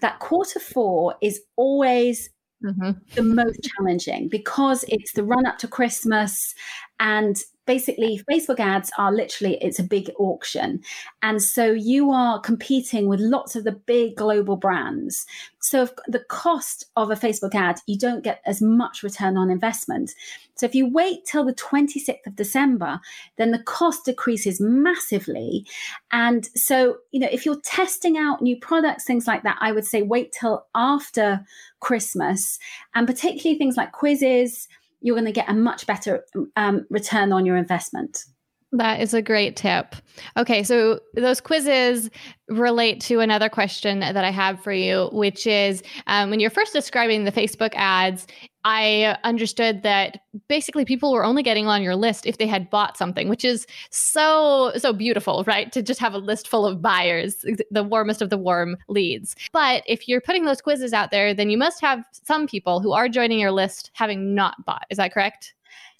that 0.00 0.18
quarter 0.18 0.58
four 0.58 1.14
is 1.22 1.40
always 1.56 2.30
mm-hmm. 2.64 2.92
the 3.14 3.22
most 3.22 3.60
challenging 3.62 4.28
because 4.28 4.84
it's 4.88 5.12
the 5.12 5.24
run 5.24 5.46
up 5.46 5.58
to 5.58 5.68
Christmas 5.68 6.54
and 7.00 7.36
basically 7.68 8.18
facebook 8.28 8.58
ads 8.58 8.90
are 8.96 9.12
literally 9.12 9.58
it's 9.60 9.78
a 9.78 9.84
big 9.84 10.10
auction. 10.18 10.80
And 11.22 11.42
so 11.42 11.70
you 11.70 12.10
are 12.10 12.40
competing 12.40 13.08
with 13.08 13.20
lots 13.20 13.54
of 13.54 13.64
the 13.64 13.72
big 13.72 14.16
global 14.16 14.56
brands. 14.56 15.26
So 15.60 15.86
the 16.06 16.24
cost 16.30 16.86
of 16.96 17.10
a 17.10 17.14
facebook 17.14 17.54
ad 17.54 17.78
you 17.86 17.98
don't 17.98 18.24
get 18.24 18.40
as 18.46 18.62
much 18.62 19.02
return 19.02 19.36
on 19.36 19.50
investment. 19.50 20.14
So 20.54 20.64
if 20.64 20.74
you 20.74 20.90
wait 20.90 21.26
till 21.26 21.44
the 21.44 21.54
26th 21.54 22.26
of 22.26 22.36
december 22.36 23.00
then 23.36 23.50
the 23.50 23.62
cost 23.62 24.06
decreases 24.06 24.62
massively. 24.62 25.66
And 26.10 26.46
so 26.56 26.96
you 27.10 27.20
know 27.20 27.28
if 27.30 27.44
you're 27.44 27.60
testing 27.60 28.16
out 28.16 28.40
new 28.40 28.58
products 28.58 29.04
things 29.04 29.26
like 29.26 29.42
that 29.42 29.58
i 29.60 29.72
would 29.72 29.84
say 29.84 30.00
wait 30.00 30.32
till 30.32 30.66
after 30.74 31.44
christmas. 31.80 32.58
And 32.94 33.06
particularly 33.06 33.58
things 33.58 33.76
like 33.76 33.92
quizzes 33.92 34.68
you're 35.00 35.14
going 35.14 35.26
to 35.26 35.32
get 35.32 35.48
a 35.48 35.54
much 35.54 35.86
better 35.86 36.24
um, 36.56 36.86
return 36.90 37.32
on 37.32 37.46
your 37.46 37.56
investment. 37.56 38.24
That 38.72 39.00
is 39.00 39.14
a 39.14 39.22
great 39.22 39.56
tip. 39.56 39.94
Okay, 40.36 40.62
so 40.62 41.00
those 41.14 41.40
quizzes 41.40 42.10
relate 42.48 43.00
to 43.02 43.20
another 43.20 43.48
question 43.48 44.00
that 44.00 44.24
I 44.24 44.30
have 44.30 44.62
for 44.62 44.72
you, 44.72 45.08
which 45.12 45.46
is 45.46 45.82
um, 46.06 46.28
when 46.28 46.38
you're 46.38 46.50
first 46.50 46.74
describing 46.74 47.24
the 47.24 47.32
Facebook 47.32 47.72
ads, 47.74 48.26
I 48.64 49.16
understood 49.24 49.82
that 49.82 50.20
basically 50.48 50.84
people 50.84 51.12
were 51.12 51.24
only 51.24 51.42
getting 51.42 51.66
on 51.66 51.82
your 51.82 51.96
list 51.96 52.26
if 52.26 52.38
they 52.38 52.46
had 52.46 52.68
bought 52.70 52.96
something, 52.96 53.28
which 53.28 53.44
is 53.44 53.66
so, 53.90 54.72
so 54.76 54.92
beautiful, 54.92 55.44
right? 55.46 55.70
To 55.72 55.82
just 55.82 56.00
have 56.00 56.12
a 56.12 56.18
list 56.18 56.48
full 56.48 56.66
of 56.66 56.82
buyers, 56.82 57.44
the 57.70 57.84
warmest 57.84 58.20
of 58.20 58.30
the 58.30 58.38
warm 58.38 58.76
leads. 58.88 59.36
But 59.52 59.84
if 59.86 60.08
you're 60.08 60.20
putting 60.20 60.44
those 60.44 60.60
quizzes 60.60 60.92
out 60.92 61.10
there, 61.10 61.32
then 61.32 61.50
you 61.50 61.58
must 61.58 61.80
have 61.80 62.04
some 62.12 62.46
people 62.46 62.80
who 62.80 62.92
are 62.92 63.08
joining 63.08 63.38
your 63.38 63.52
list 63.52 63.90
having 63.94 64.34
not 64.34 64.64
bought. 64.64 64.86
Is 64.90 64.98
that 64.98 65.14
correct? 65.14 65.54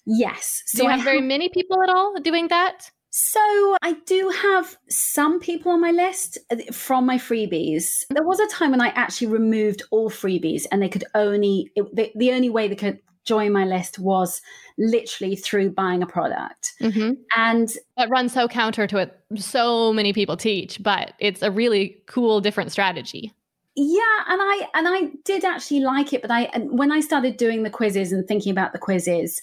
Yes. 0.05 0.63
So 0.65 0.79
Do 0.79 0.83
you 0.83 0.89
have, 0.89 0.99
have 0.99 1.05
very 1.05 1.21
many 1.21 1.49
people 1.49 1.81
at 1.81 1.89
all 1.89 2.19
doing 2.19 2.47
that? 2.49 2.91
So 3.21 3.75
I 3.81 3.97
do 4.05 4.29
have 4.29 4.77
some 4.87 5.41
people 5.41 5.73
on 5.73 5.81
my 5.81 5.91
list 5.91 6.37
uh, 6.49 6.55
from 6.71 7.05
my 7.05 7.17
freebies. 7.17 8.05
There 8.11 8.23
was 8.23 8.39
a 8.39 8.47
time 8.47 8.71
when 8.71 8.79
I 8.79 8.89
actually 8.89 9.27
removed 9.27 9.83
all 9.91 10.09
freebies 10.09 10.63
and 10.71 10.81
they 10.81 10.87
could 10.87 11.03
only, 11.13 11.69
it, 11.75 11.93
the, 11.93 12.13
the 12.15 12.31
only 12.31 12.49
way 12.49 12.69
they 12.69 12.77
could 12.77 12.99
join 13.25 13.51
my 13.51 13.65
list 13.65 13.99
was 13.99 14.41
literally 14.77 15.35
through 15.35 15.71
buying 15.71 16.01
a 16.01 16.07
product. 16.07 16.71
Mm-hmm. 16.81 17.15
And 17.35 17.69
that 17.97 18.09
runs 18.09 18.31
so 18.31 18.47
counter 18.47 18.87
to 18.87 18.95
what 18.95 19.21
so 19.35 19.91
many 19.91 20.13
people 20.13 20.37
teach, 20.37 20.81
but 20.81 21.11
it's 21.19 21.41
a 21.41 21.51
really 21.51 22.01
cool, 22.05 22.39
different 22.39 22.71
strategy 22.71 23.33
yeah 23.75 24.23
and 24.27 24.41
i 24.41 24.67
and 24.73 24.87
i 24.89 25.09
did 25.23 25.45
actually 25.45 25.79
like 25.79 26.11
it 26.11 26.21
but 26.21 26.31
i 26.31 26.49
when 26.65 26.91
i 26.91 26.99
started 26.99 27.37
doing 27.37 27.63
the 27.63 27.69
quizzes 27.69 28.11
and 28.11 28.27
thinking 28.27 28.51
about 28.51 28.73
the 28.73 28.79
quizzes 28.79 29.41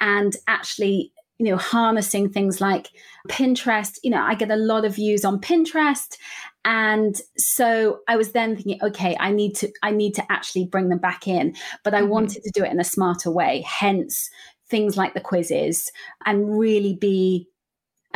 and 0.00 0.36
actually 0.46 1.10
you 1.38 1.46
know 1.46 1.56
harnessing 1.56 2.30
things 2.30 2.60
like 2.60 2.90
pinterest. 3.28 3.98
You 4.02 4.10
know 4.10 4.22
i 4.22 4.34
get 4.34 4.50
a 4.50 4.56
lot 4.56 4.84
of 4.84 4.96
views 4.96 5.24
on 5.24 5.40
pinterest. 5.40 6.16
And 6.64 7.20
so 7.36 8.00
i 8.08 8.16
was 8.16 8.32
then 8.32 8.56
thinking 8.56 8.78
okay 8.82 9.16
i 9.20 9.30
need 9.30 9.54
to 9.56 9.70
i 9.82 9.90
need 9.90 10.14
to 10.14 10.32
actually 10.32 10.66
bring 10.66 10.88
them 10.88 10.98
back 10.98 11.26
in. 11.26 11.54
But 11.84 11.94
i 11.94 12.00
mm-hmm. 12.00 12.10
wanted 12.10 12.42
to 12.42 12.50
do 12.52 12.64
it 12.64 12.72
in 12.72 12.80
a 12.80 12.84
smarter 12.84 13.30
way. 13.30 13.64
Hence 13.66 14.30
things 14.68 14.96
like 14.96 15.14
the 15.14 15.20
quizzes 15.20 15.90
and 16.26 16.58
really 16.58 16.94
be 16.94 17.48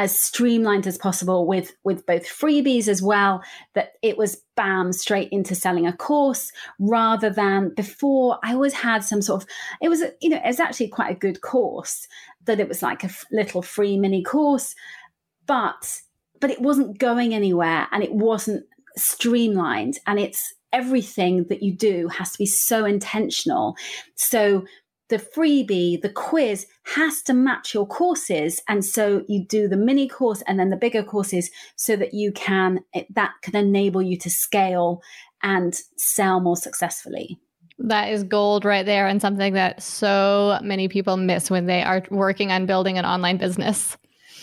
as 0.03 0.19
streamlined 0.19 0.85
as 0.85 0.99
possible 0.99 1.47
with 1.47 1.77
with 1.85 2.05
both 2.07 2.25
freebies 2.25 2.88
as 2.88 3.01
well 3.01 3.41
that 3.75 3.93
it 4.03 4.19
was 4.19 4.43
bam 4.57 4.93
straight 4.93 5.29
into 5.31 5.55
selling 5.55 5.87
a 5.87 5.97
course 5.97 6.51
rather 6.81 7.31
than 7.31 7.73
before 7.77 8.37
i 8.43 8.53
always 8.53 8.73
had 8.73 9.05
some 9.05 9.23
sort 9.23 9.41
of 9.41 9.49
it 9.81 9.88
was 9.88 10.03
you 10.21 10.29
know 10.29 10.38
it 10.38 10.49
was 10.49 10.59
actually 10.59 10.88
quite 10.88 11.12
a 11.12 11.19
good 11.19 11.41
course 11.41 12.09
that 12.47 12.59
it 12.59 12.67
was 12.69 12.83
like 12.83 13.05
a 13.05 13.07
f- 13.07 13.25
little 13.31 13.62
free 13.62 13.97
mini 13.97 14.25
course 14.25 14.75
but 15.47 16.01
but 16.41 16.51
it 16.51 16.61
wasn't 16.61 16.99
going 16.99 17.33
anywhere 17.33 17.87
and 17.93 18.03
it 18.03 18.12
wasn't 18.12 18.67
streamlined 18.97 20.01
and 20.09 20.19
it's 20.19 20.53
everything 20.73 21.45
that 21.45 21.62
you 21.62 21.73
do 21.73 22.09
has 22.09 22.33
to 22.33 22.38
be 22.38 22.47
so 22.47 22.85
intentional. 22.85 23.77
So 24.17 24.65
the 25.12 25.18
freebie, 25.18 26.01
the 26.01 26.09
quiz 26.09 26.66
has 26.85 27.20
to 27.25 27.35
match 27.35 27.75
your 27.75 27.87
courses. 27.87 28.62
And 28.66 28.83
so 28.83 29.25
you 29.29 29.44
do 29.44 29.68
the 29.68 29.77
mini 29.77 30.09
course 30.09 30.42
and 30.46 30.59
then 30.59 30.70
the 30.70 30.77
bigger 30.77 31.03
courses 31.03 31.51
so 31.77 31.96
that 31.96 32.14
you 32.14 32.33
can, 32.33 32.81
that 33.11 33.33
can 33.42 33.55
enable 33.55 34.01
you 34.01 34.16
to 34.16 34.31
scale 34.31 35.03
and 35.42 35.79
sell 35.98 36.40
more 36.40 36.57
successfully. 36.57 37.38
That 37.79 38.09
is 38.09 38.25
gold 38.25 38.64
right 38.64 38.87
there, 38.87 39.07
and 39.07 39.20
something 39.20 39.53
that 39.53 39.83
so 39.83 40.59
many 40.62 40.88
people 40.88 41.18
miss 41.18 41.51
when 41.51 41.66
they 41.66 41.83
are 41.83 42.03
working 42.11 42.51
on 42.51 42.64
building 42.64 42.96
an 42.96 43.05
online 43.05 43.37
business. 43.37 43.98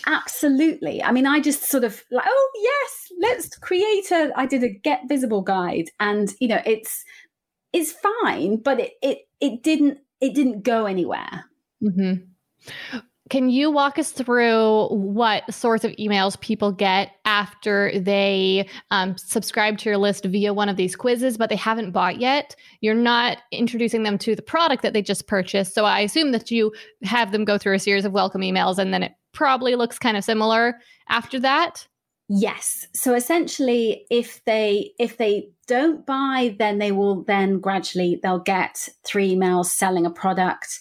Absolutely. 0.06 1.02
I 1.02 1.10
mean, 1.10 1.26
I 1.26 1.40
just 1.40 1.64
sort 1.64 1.82
of 1.82 2.00
like, 2.12 2.26
oh, 2.28 2.50
yes, 2.62 3.12
let's 3.20 3.58
create 3.58 4.10
a, 4.12 4.30
I 4.36 4.46
did 4.46 4.62
a 4.62 4.68
get 4.68 5.08
visible 5.08 5.42
guide. 5.42 5.90
And, 5.98 6.32
you 6.38 6.46
know, 6.46 6.60
it's, 6.64 7.04
it's 7.72 7.92
fine, 7.92 8.62
but 8.62 8.78
it, 8.78 8.92
it, 9.02 9.18
it 9.40 9.62
didn't 9.64 9.98
it 10.20 10.34
didn't 10.34 10.62
go 10.62 10.86
anywhere. 10.86 11.44
Mm-hmm. 11.82 12.24
Can 13.30 13.48
you 13.48 13.70
walk 13.70 13.96
us 13.96 14.10
through 14.10 14.88
what 14.88 15.54
sorts 15.54 15.84
of 15.84 15.92
emails 15.92 16.38
people 16.40 16.72
get 16.72 17.12
after 17.24 17.96
they 17.96 18.68
um, 18.90 19.16
subscribe 19.16 19.78
to 19.78 19.88
your 19.88 19.98
list 19.98 20.24
via 20.24 20.52
one 20.52 20.68
of 20.68 20.76
these 20.76 20.96
quizzes, 20.96 21.38
but 21.38 21.48
they 21.48 21.56
haven't 21.56 21.92
bought 21.92 22.18
yet? 22.18 22.56
You're 22.80 22.94
not 22.96 23.38
introducing 23.52 24.02
them 24.02 24.18
to 24.18 24.34
the 24.34 24.42
product 24.42 24.82
that 24.82 24.94
they 24.94 25.02
just 25.02 25.28
purchased. 25.28 25.74
So 25.74 25.84
I 25.84 26.00
assume 26.00 26.32
that 26.32 26.50
you 26.50 26.72
have 27.04 27.30
them 27.30 27.44
go 27.44 27.56
through 27.56 27.76
a 27.76 27.78
series 27.78 28.04
of 28.04 28.12
welcome 28.12 28.40
emails 28.40 28.78
and 28.78 28.92
then 28.92 29.04
it 29.04 29.12
probably 29.32 29.76
looks 29.76 29.96
kind 29.96 30.16
of 30.16 30.24
similar 30.24 30.80
after 31.08 31.38
that. 31.38 31.86
Yes. 32.28 32.86
So 32.94 33.14
essentially 33.14 34.06
if 34.10 34.44
they 34.44 34.92
if 34.98 35.18
they 35.18 35.50
don't 35.70 36.04
buy 36.04 36.56
then 36.58 36.78
they 36.78 36.90
will 36.90 37.22
then 37.22 37.60
gradually 37.60 38.18
they'll 38.24 38.40
get 38.40 38.88
three 39.04 39.36
emails 39.36 39.66
selling 39.66 40.04
a 40.04 40.10
product. 40.10 40.80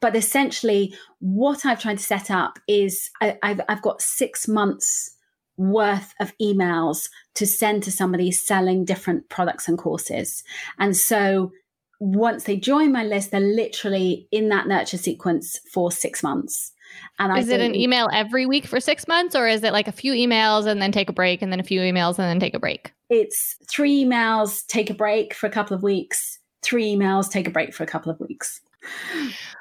But 0.00 0.14
essentially 0.14 0.94
what 1.18 1.66
I've 1.66 1.82
tried 1.82 1.98
to 1.98 2.04
set 2.04 2.30
up 2.30 2.60
is 2.68 3.10
I, 3.20 3.36
I've 3.42 3.60
I've 3.68 3.82
got 3.82 4.00
6 4.00 4.46
months 4.46 5.16
worth 5.56 6.14
of 6.20 6.32
emails 6.40 7.08
to 7.34 7.46
send 7.46 7.82
to 7.82 7.90
somebody 7.90 8.30
selling 8.30 8.84
different 8.84 9.28
products 9.28 9.66
and 9.66 9.76
courses. 9.76 10.44
And 10.78 10.96
so 10.96 11.50
once 11.98 12.44
they 12.44 12.56
join 12.56 12.92
my 12.92 13.02
list, 13.02 13.32
they're 13.32 13.40
literally 13.40 14.28
in 14.30 14.50
that 14.50 14.68
nurture 14.68 14.98
sequence 14.98 15.58
for 15.72 15.90
six 15.90 16.22
months. 16.22 16.70
And 17.18 17.36
is 17.36 17.50
I 17.50 17.54
it 17.54 17.60
an 17.60 17.74
email 17.74 18.08
every 18.12 18.46
week 18.46 18.66
for 18.66 18.78
six 18.78 19.08
months, 19.08 19.34
or 19.34 19.48
is 19.48 19.64
it 19.64 19.72
like 19.72 19.88
a 19.88 19.92
few 19.92 20.12
emails 20.12 20.66
and 20.66 20.80
then 20.80 20.92
take 20.92 21.10
a 21.10 21.12
break, 21.12 21.42
and 21.42 21.50
then 21.50 21.58
a 21.58 21.64
few 21.64 21.80
emails 21.80 22.20
and 22.20 22.28
then 22.28 22.38
take 22.38 22.54
a 22.54 22.60
break? 22.60 22.92
It's 23.10 23.56
three 23.68 24.04
emails, 24.04 24.66
take 24.66 24.90
a 24.90 24.94
break 24.94 25.34
for 25.34 25.46
a 25.46 25.50
couple 25.50 25.74
of 25.74 25.82
weeks, 25.82 26.38
three 26.62 26.94
emails, 26.94 27.30
take 27.30 27.48
a 27.48 27.50
break 27.50 27.74
for 27.74 27.82
a 27.82 27.86
couple 27.86 28.12
of 28.12 28.20
weeks. 28.20 28.60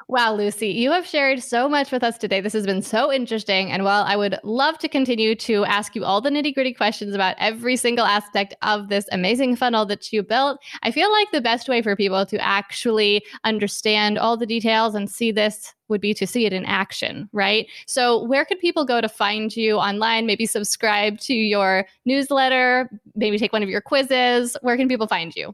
Wow, 0.10 0.36
Lucy, 0.36 0.70
you 0.70 0.92
have 0.92 1.06
shared 1.06 1.44
so 1.44 1.68
much 1.68 1.92
with 1.92 2.02
us 2.02 2.18
today. 2.18 2.40
This 2.40 2.54
has 2.54 2.66
been 2.66 2.82
so 2.82 3.12
interesting. 3.12 3.72
And 3.72 3.84
while 3.84 4.04
I 4.04 4.16
would 4.16 4.40
love 4.42 4.78
to 4.78 4.88
continue 4.88 5.36
to 5.36 5.66
ask 5.66 5.96
you 5.96 6.06
all 6.06 6.22
the 6.22 6.30
nitty 6.30 6.54
gritty 6.54 6.74
questions 6.74 7.14
about 7.14 7.36
every 7.40 7.76
single 7.76 8.06
aspect 8.06 8.56
of 8.62 8.88
this 8.88 9.06
amazing 9.12 9.58
funnel 9.58 9.86
that 9.88 10.14
you 10.14 10.24
built, 10.24 10.60
I 10.82 10.92
feel 10.92 11.12
like 11.12 11.30
the 11.32 11.42
best 11.42 11.68
way 11.68 11.82
for 11.82 11.94
people 11.98 12.26
to 12.26 12.38
actually 12.38 13.22
understand 13.44 14.18
all 14.18 14.38
the 14.38 14.46
details 14.46 14.96
and 14.96 15.10
see 15.10 15.34
this 15.34 15.74
would 15.90 16.00
be 16.00 16.14
to 16.14 16.26
see 16.26 16.46
it 16.46 16.54
in 16.54 16.64
action, 16.66 17.30
right? 17.34 17.68
So, 17.86 18.24
where 18.24 18.46
could 18.46 18.60
people 18.60 18.86
go 18.86 19.02
to 19.02 19.10
find 19.10 19.56
you 19.56 19.76
online? 19.78 20.26
Maybe 20.26 20.46
subscribe 20.46 21.20
to 21.22 21.34
your 21.34 21.86
newsletter, 22.06 22.90
maybe 23.16 23.38
take 23.38 23.54
one 23.54 23.64
of 23.64 23.70
your 23.70 23.82
quizzes. 23.82 24.56
Where 24.62 24.78
can 24.78 24.88
people 24.88 25.08
find 25.08 25.36
you? 25.36 25.54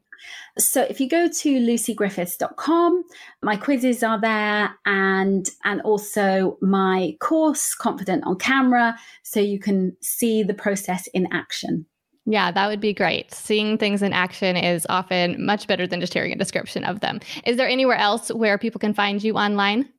So, 0.57 0.83
if 0.83 0.99
you 0.99 1.09
go 1.09 1.27
to 1.27 1.49
lucygriffiths.com, 1.59 3.03
my 3.41 3.55
quizzes 3.55 4.03
are 4.03 4.19
there 4.19 4.75
and 4.85 5.49
and 5.63 5.81
also 5.81 6.57
my 6.61 7.15
course 7.19 7.73
Confident 7.75 8.23
on 8.25 8.37
Camera 8.37 8.95
so 9.23 9.39
you 9.39 9.59
can 9.59 9.95
see 10.01 10.43
the 10.43 10.53
process 10.53 11.07
in 11.07 11.27
action. 11.31 11.85
Yeah, 12.25 12.51
that 12.51 12.67
would 12.67 12.79
be 12.79 12.93
great. 12.93 13.33
Seeing 13.33 13.77
things 13.77 14.01
in 14.01 14.13
action 14.13 14.55
is 14.55 14.85
often 14.89 15.45
much 15.45 15.67
better 15.67 15.85
than 15.85 15.99
just 15.99 16.13
hearing 16.13 16.31
a 16.31 16.37
description 16.37 16.85
of 16.85 17.01
them. 17.01 17.19
Is 17.45 17.57
there 17.57 17.67
anywhere 17.67 17.97
else 17.97 18.29
where 18.29 18.57
people 18.57 18.79
can 18.79 18.93
find 18.93 19.21
you 19.21 19.35
online? 19.35 19.89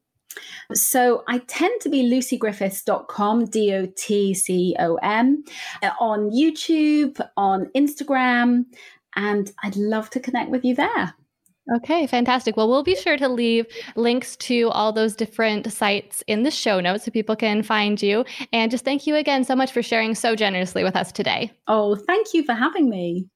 So 0.72 1.22
I 1.28 1.38
tend 1.38 1.80
to 1.82 1.88
be 1.88 2.02
lucygriffiths.com, 2.02 3.46
D 3.46 3.74
O 3.74 3.86
T 3.96 4.34
C 4.34 4.74
O 4.78 4.96
M, 4.96 5.44
on 6.00 6.30
YouTube, 6.30 7.20
on 7.36 7.66
Instagram, 7.76 8.64
and 9.16 9.50
I'd 9.62 9.76
love 9.76 10.10
to 10.10 10.20
connect 10.20 10.50
with 10.50 10.64
you 10.64 10.74
there. 10.74 11.14
Okay, 11.76 12.06
fantastic. 12.06 12.58
Well, 12.58 12.68
we'll 12.68 12.82
be 12.82 12.94
sure 12.94 13.16
to 13.16 13.26
leave 13.26 13.66
links 13.96 14.36
to 14.36 14.68
all 14.70 14.92
those 14.92 15.16
different 15.16 15.72
sites 15.72 16.22
in 16.26 16.42
the 16.42 16.50
show 16.50 16.78
notes 16.78 17.04
so 17.04 17.10
people 17.10 17.36
can 17.36 17.62
find 17.62 18.02
you. 18.02 18.26
And 18.52 18.70
just 18.70 18.84
thank 18.84 19.06
you 19.06 19.16
again 19.16 19.44
so 19.44 19.56
much 19.56 19.72
for 19.72 19.82
sharing 19.82 20.14
so 20.14 20.36
generously 20.36 20.84
with 20.84 20.94
us 20.94 21.10
today. 21.10 21.52
Oh, 21.66 21.96
thank 21.96 22.34
you 22.34 22.44
for 22.44 22.52
having 22.52 22.90
me. 22.90 23.28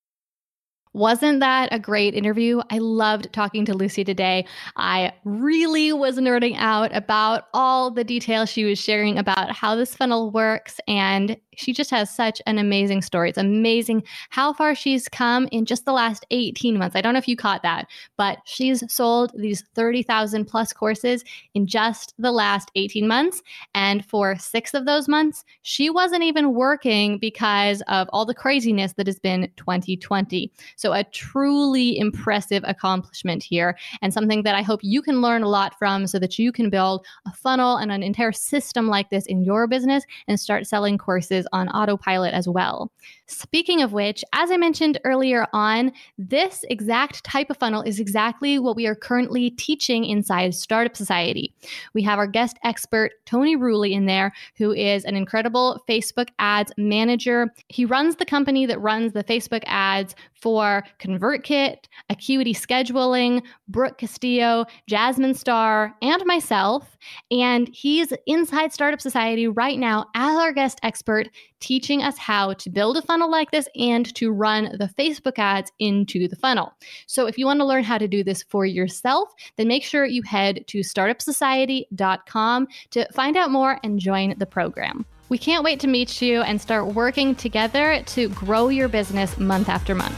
Wasn't 0.93 1.41
that 1.41 1.69
a 1.73 1.79
great 1.79 2.15
interview? 2.15 2.61
I 2.71 2.79
loved 2.79 3.33
talking 3.33 3.65
to 3.67 3.75
Lucy 3.75 4.05
today. 4.05 4.47
I 4.77 5.13
really 5.25 5.93
was 5.93 6.19
nerding 6.19 6.57
out 6.57 6.95
about 6.95 7.49
all 7.55 7.91
the 7.91 8.05
details 8.05 8.49
she 8.49 8.65
was 8.65 8.79
sharing 8.79 9.19
about 9.19 9.51
how 9.53 9.75
this 9.75 9.95
funnel 9.95 10.31
works 10.31 10.81
and 10.89 11.37
she 11.59 11.73
just 11.73 11.91
has 11.91 12.09
such 12.09 12.41
an 12.47 12.59
amazing 12.59 13.03
story. 13.03 13.29
It's 13.29 13.39
amazing 13.39 14.05
how 14.31 14.53
far 14.53 14.75
she's 14.75 15.09
come 15.09 15.49
in 15.51 15.67
just 15.67 15.85
the 15.85 15.93
last 15.93 16.25
18 16.31 16.79
months. 16.79 16.95
I 16.95 17.01
don't 17.01 17.15
know 17.15 17.19
if 17.19 17.27
you 17.27 17.37
caught 17.37 17.63
that, 17.65 17.89
but 18.17 18.39
she's 18.45 18.85
sold 18.93 19.33
these 19.37 19.65
30,000 19.75 20.45
plus 20.45 20.73
courses 20.73 21.25
in 21.55 21.67
just 21.67 22.15
the 22.19 22.31
last 22.31 22.71
18 22.77 23.09
months. 23.09 23.43
And 23.75 24.05
for 24.05 24.37
six 24.37 24.73
of 24.73 24.87
those 24.87 25.09
months, 25.09 25.45
she 25.63 25.91
wasn't 25.91 26.23
even 26.23 26.55
working 26.55 27.19
because 27.19 27.83
of 27.89 28.09
all 28.13 28.25
the 28.25 28.35
craziness 28.35 28.93
that 28.93 29.09
has 29.09 29.19
been 29.19 29.51
2020. 29.57 30.53
So, 30.79 30.93
a 30.93 31.05
truly 31.05 31.99
impressive 31.99 32.63
accomplishment 32.67 33.43
here, 33.43 33.77
and 34.01 34.15
something 34.15 34.45
that 34.45 34.55
I 34.55 34.63
hope 34.63 34.81
you 34.83 35.03
can 35.03 35.21
learn 35.21 35.43
a 35.43 35.49
lot 35.49 35.79
from 35.79 36.07
so 36.07 36.19
that 36.21 36.39
you 36.39 36.53
can 36.53 36.71
build 36.71 37.05
a 37.27 37.33
funnel 37.33 37.77
and 37.77 37.93
an 37.93 38.03
entire 38.03 38.33
system 38.33 38.87
like 38.87 39.11
this 39.11 39.27
in 39.27 39.45
your 39.45 39.67
business 39.67 40.05
and 40.29 40.41
start 40.41 40.67
selling 40.67 40.97
courses 40.97 41.47
on 41.53 41.69
autopilot 41.69 42.33
as 42.33 42.49
well. 42.49 42.91
Speaking 43.31 43.83
of 43.83 43.93
which, 43.93 44.25
as 44.33 44.51
I 44.51 44.57
mentioned 44.57 44.99
earlier 45.05 45.47
on, 45.53 45.93
this 46.17 46.65
exact 46.71 47.23
type 47.25 47.51
of 47.51 47.59
funnel 47.59 47.83
is 47.83 48.01
exactly 48.01 48.59
what 48.59 48.75
we 48.75 48.87
are 48.87 48.95
currently 48.95 49.51
teaching 49.51 50.07
inside 50.07 50.55
Startup 50.55 50.97
Society. 50.97 51.55
We 51.93 52.03
have 52.05 52.19
our 52.19 52.27
guest 52.27 52.59
expert, 52.65 53.13
Tony 53.27 53.55
Ruley, 53.55 53.93
in 53.93 54.07
there, 54.07 54.33
who 54.57 54.73
is 54.73 55.05
an 55.05 55.15
incredible 55.15 55.85
Facebook 55.87 56.31
ads 56.39 56.73
manager. 56.79 57.53
He 57.69 57.85
runs 57.85 58.17
the 58.17 58.25
company 58.25 58.65
that 58.65 58.81
runs 58.81 59.13
the 59.13 59.25
Facebook 59.25 59.63
ads 59.67 60.15
for 60.41 60.85
ConvertKit, 61.01 61.85
Acuity 62.09 62.55
Scheduling, 62.55 63.43
Brooke 63.67 63.99
Castillo, 63.99 64.65
Jasmine 64.89 65.35
Star, 65.35 65.95
and 66.01 66.25
myself. 66.25 66.97
And 67.31 67.69
he's 67.75 68.13
inside 68.27 68.73
Startup 68.73 69.01
Society 69.01 69.49
right 69.49 69.79
now 69.79 70.07
as 70.15 70.37
our 70.37 70.53
guest 70.53 70.79
expert, 70.83 71.29
teaching 71.61 72.03
us 72.03 72.19
how 72.19 72.53
to 72.55 72.71
build 72.71 72.97
a 72.97 73.03
funnel 73.03 73.31
like 73.31 73.51
this 73.51 73.69
and 73.77 74.15
to 74.15 74.31
run 74.31 74.77
the 74.79 74.91
Facebook 74.99 75.39
ads 75.39 75.73
into 75.79 76.29
the 76.29 76.37
funnel. 76.37 76.73
So 77.07 77.27
if 77.27 77.39
you 77.39 77.47
want 77.47 77.61
to 77.61 77.67
learn 77.67 77.85
how 77.85 77.99
to 77.99 78.09
do 78.09 78.23
this 78.25 78.43
for 78.45 78.67
yourself, 78.67 79.29
then 79.57 79.69
make 79.69 79.83
sure 79.83 80.05
you 80.05 80.23
head 80.23 80.65
to 80.69 80.81
startupsociety.com 80.81 82.69
to 82.91 83.13
find 83.13 83.37
out 83.37 83.51
more 83.51 83.79
and 83.83 83.99
join 83.99 84.35
the 84.39 84.47
program. 84.47 85.05
We 85.29 85.39
can't 85.39 85.63
wait 85.63 85.81
to 85.81 85.87
meet 85.87 86.23
you 86.23 86.41
and 86.43 86.61
start 86.61 86.95
working 86.95 87.35
together 87.35 88.03
to 88.07 88.29
grow 88.31 88.69
your 88.69 88.89
business 88.89 89.37
month 89.39 89.69
after 89.69 89.95
month. 89.95 90.17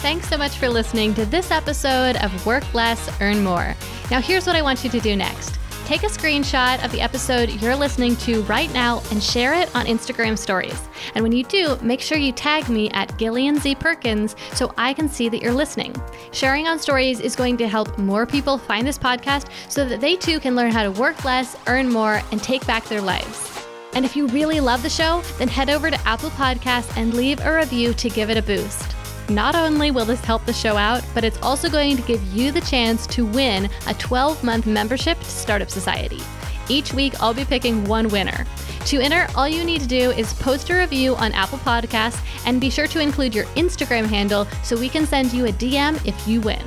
Thanks 0.00 0.28
so 0.28 0.36
much 0.36 0.56
for 0.56 0.68
listening 0.68 1.14
to 1.14 1.26
this 1.26 1.50
episode 1.50 2.16
of 2.16 2.46
Work 2.46 2.72
Less, 2.72 3.10
Earn 3.20 3.42
More. 3.42 3.74
Now, 4.10 4.20
here's 4.20 4.46
what 4.46 4.56
I 4.56 4.62
want 4.62 4.84
you 4.84 4.90
to 4.90 5.00
do 5.00 5.16
next 5.16 5.57
take 5.88 6.02
a 6.02 6.06
screenshot 6.06 6.84
of 6.84 6.92
the 6.92 7.00
episode 7.00 7.48
you're 7.62 7.74
listening 7.74 8.14
to 8.14 8.42
right 8.42 8.70
now 8.74 9.00
and 9.10 9.22
share 9.22 9.54
it 9.54 9.74
on 9.74 9.86
Instagram 9.86 10.36
stories. 10.36 10.78
And 11.14 11.22
when 11.22 11.32
you 11.32 11.44
do, 11.44 11.78
make 11.80 12.02
sure 12.02 12.18
you 12.18 12.30
tag 12.30 12.68
me 12.68 12.90
at 12.90 13.16
Gillian 13.16 13.58
Z 13.58 13.76
Perkins 13.76 14.36
so 14.52 14.70
I 14.76 14.92
can 14.92 15.08
see 15.08 15.30
that 15.30 15.40
you're 15.40 15.50
listening. 15.50 15.94
Sharing 16.30 16.68
on 16.68 16.78
stories 16.78 17.20
is 17.20 17.34
going 17.34 17.56
to 17.56 17.66
help 17.66 17.96
more 17.96 18.26
people 18.26 18.58
find 18.58 18.86
this 18.86 18.98
podcast 18.98 19.48
so 19.70 19.86
that 19.86 20.02
they 20.02 20.14
too 20.14 20.38
can 20.40 20.54
learn 20.54 20.72
how 20.72 20.82
to 20.82 20.90
work 20.90 21.24
less, 21.24 21.56
earn 21.66 21.90
more, 21.90 22.20
and 22.32 22.42
take 22.42 22.66
back 22.66 22.84
their 22.84 23.00
lives. 23.00 23.66
And 23.94 24.04
if 24.04 24.14
you 24.14 24.26
really 24.26 24.60
love 24.60 24.82
the 24.82 24.90
show, 24.90 25.22
then 25.38 25.48
head 25.48 25.70
over 25.70 25.90
to 25.90 26.06
Apple 26.06 26.28
Podcasts 26.30 26.94
and 26.98 27.14
leave 27.14 27.40
a 27.40 27.56
review 27.56 27.94
to 27.94 28.10
give 28.10 28.28
it 28.28 28.36
a 28.36 28.42
boost. 28.42 28.97
Not 29.28 29.54
only 29.54 29.90
will 29.90 30.06
this 30.06 30.24
help 30.24 30.44
the 30.46 30.52
show 30.52 30.76
out, 30.76 31.04
but 31.14 31.22
it's 31.22 31.38
also 31.42 31.68
going 31.68 31.96
to 31.96 32.02
give 32.02 32.22
you 32.32 32.50
the 32.50 32.62
chance 32.62 33.06
to 33.08 33.26
win 33.26 33.68
a 33.86 33.94
12 33.94 34.42
month 34.42 34.66
membership 34.66 35.18
to 35.18 35.24
Startup 35.24 35.70
Society. 35.70 36.20
Each 36.68 36.94
week, 36.94 37.20
I'll 37.20 37.34
be 37.34 37.44
picking 37.44 37.84
one 37.84 38.08
winner. 38.08 38.46
To 38.86 39.00
enter, 39.00 39.26
all 39.34 39.48
you 39.48 39.64
need 39.64 39.82
to 39.82 39.86
do 39.86 40.12
is 40.12 40.32
post 40.34 40.70
a 40.70 40.78
review 40.78 41.14
on 41.16 41.32
Apple 41.32 41.58
Podcasts 41.58 42.20
and 42.46 42.60
be 42.60 42.70
sure 42.70 42.86
to 42.86 43.00
include 43.00 43.34
your 43.34 43.44
Instagram 43.56 44.06
handle 44.06 44.46
so 44.62 44.78
we 44.78 44.88
can 44.88 45.06
send 45.06 45.32
you 45.32 45.46
a 45.46 45.52
DM 45.52 46.04
if 46.06 46.26
you 46.26 46.40
win. 46.40 46.62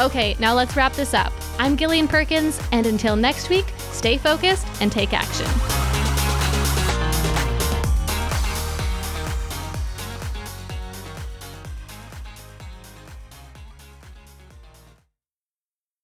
Okay, 0.00 0.36
now 0.38 0.54
let's 0.54 0.76
wrap 0.76 0.92
this 0.92 1.14
up. 1.14 1.32
I'm 1.58 1.76
Gillian 1.76 2.08
Perkins, 2.08 2.60
and 2.72 2.86
until 2.86 3.16
next 3.16 3.48
week, 3.48 3.66
stay 3.78 4.18
focused 4.18 4.66
and 4.80 4.90
take 4.90 5.12
action. 5.12 5.91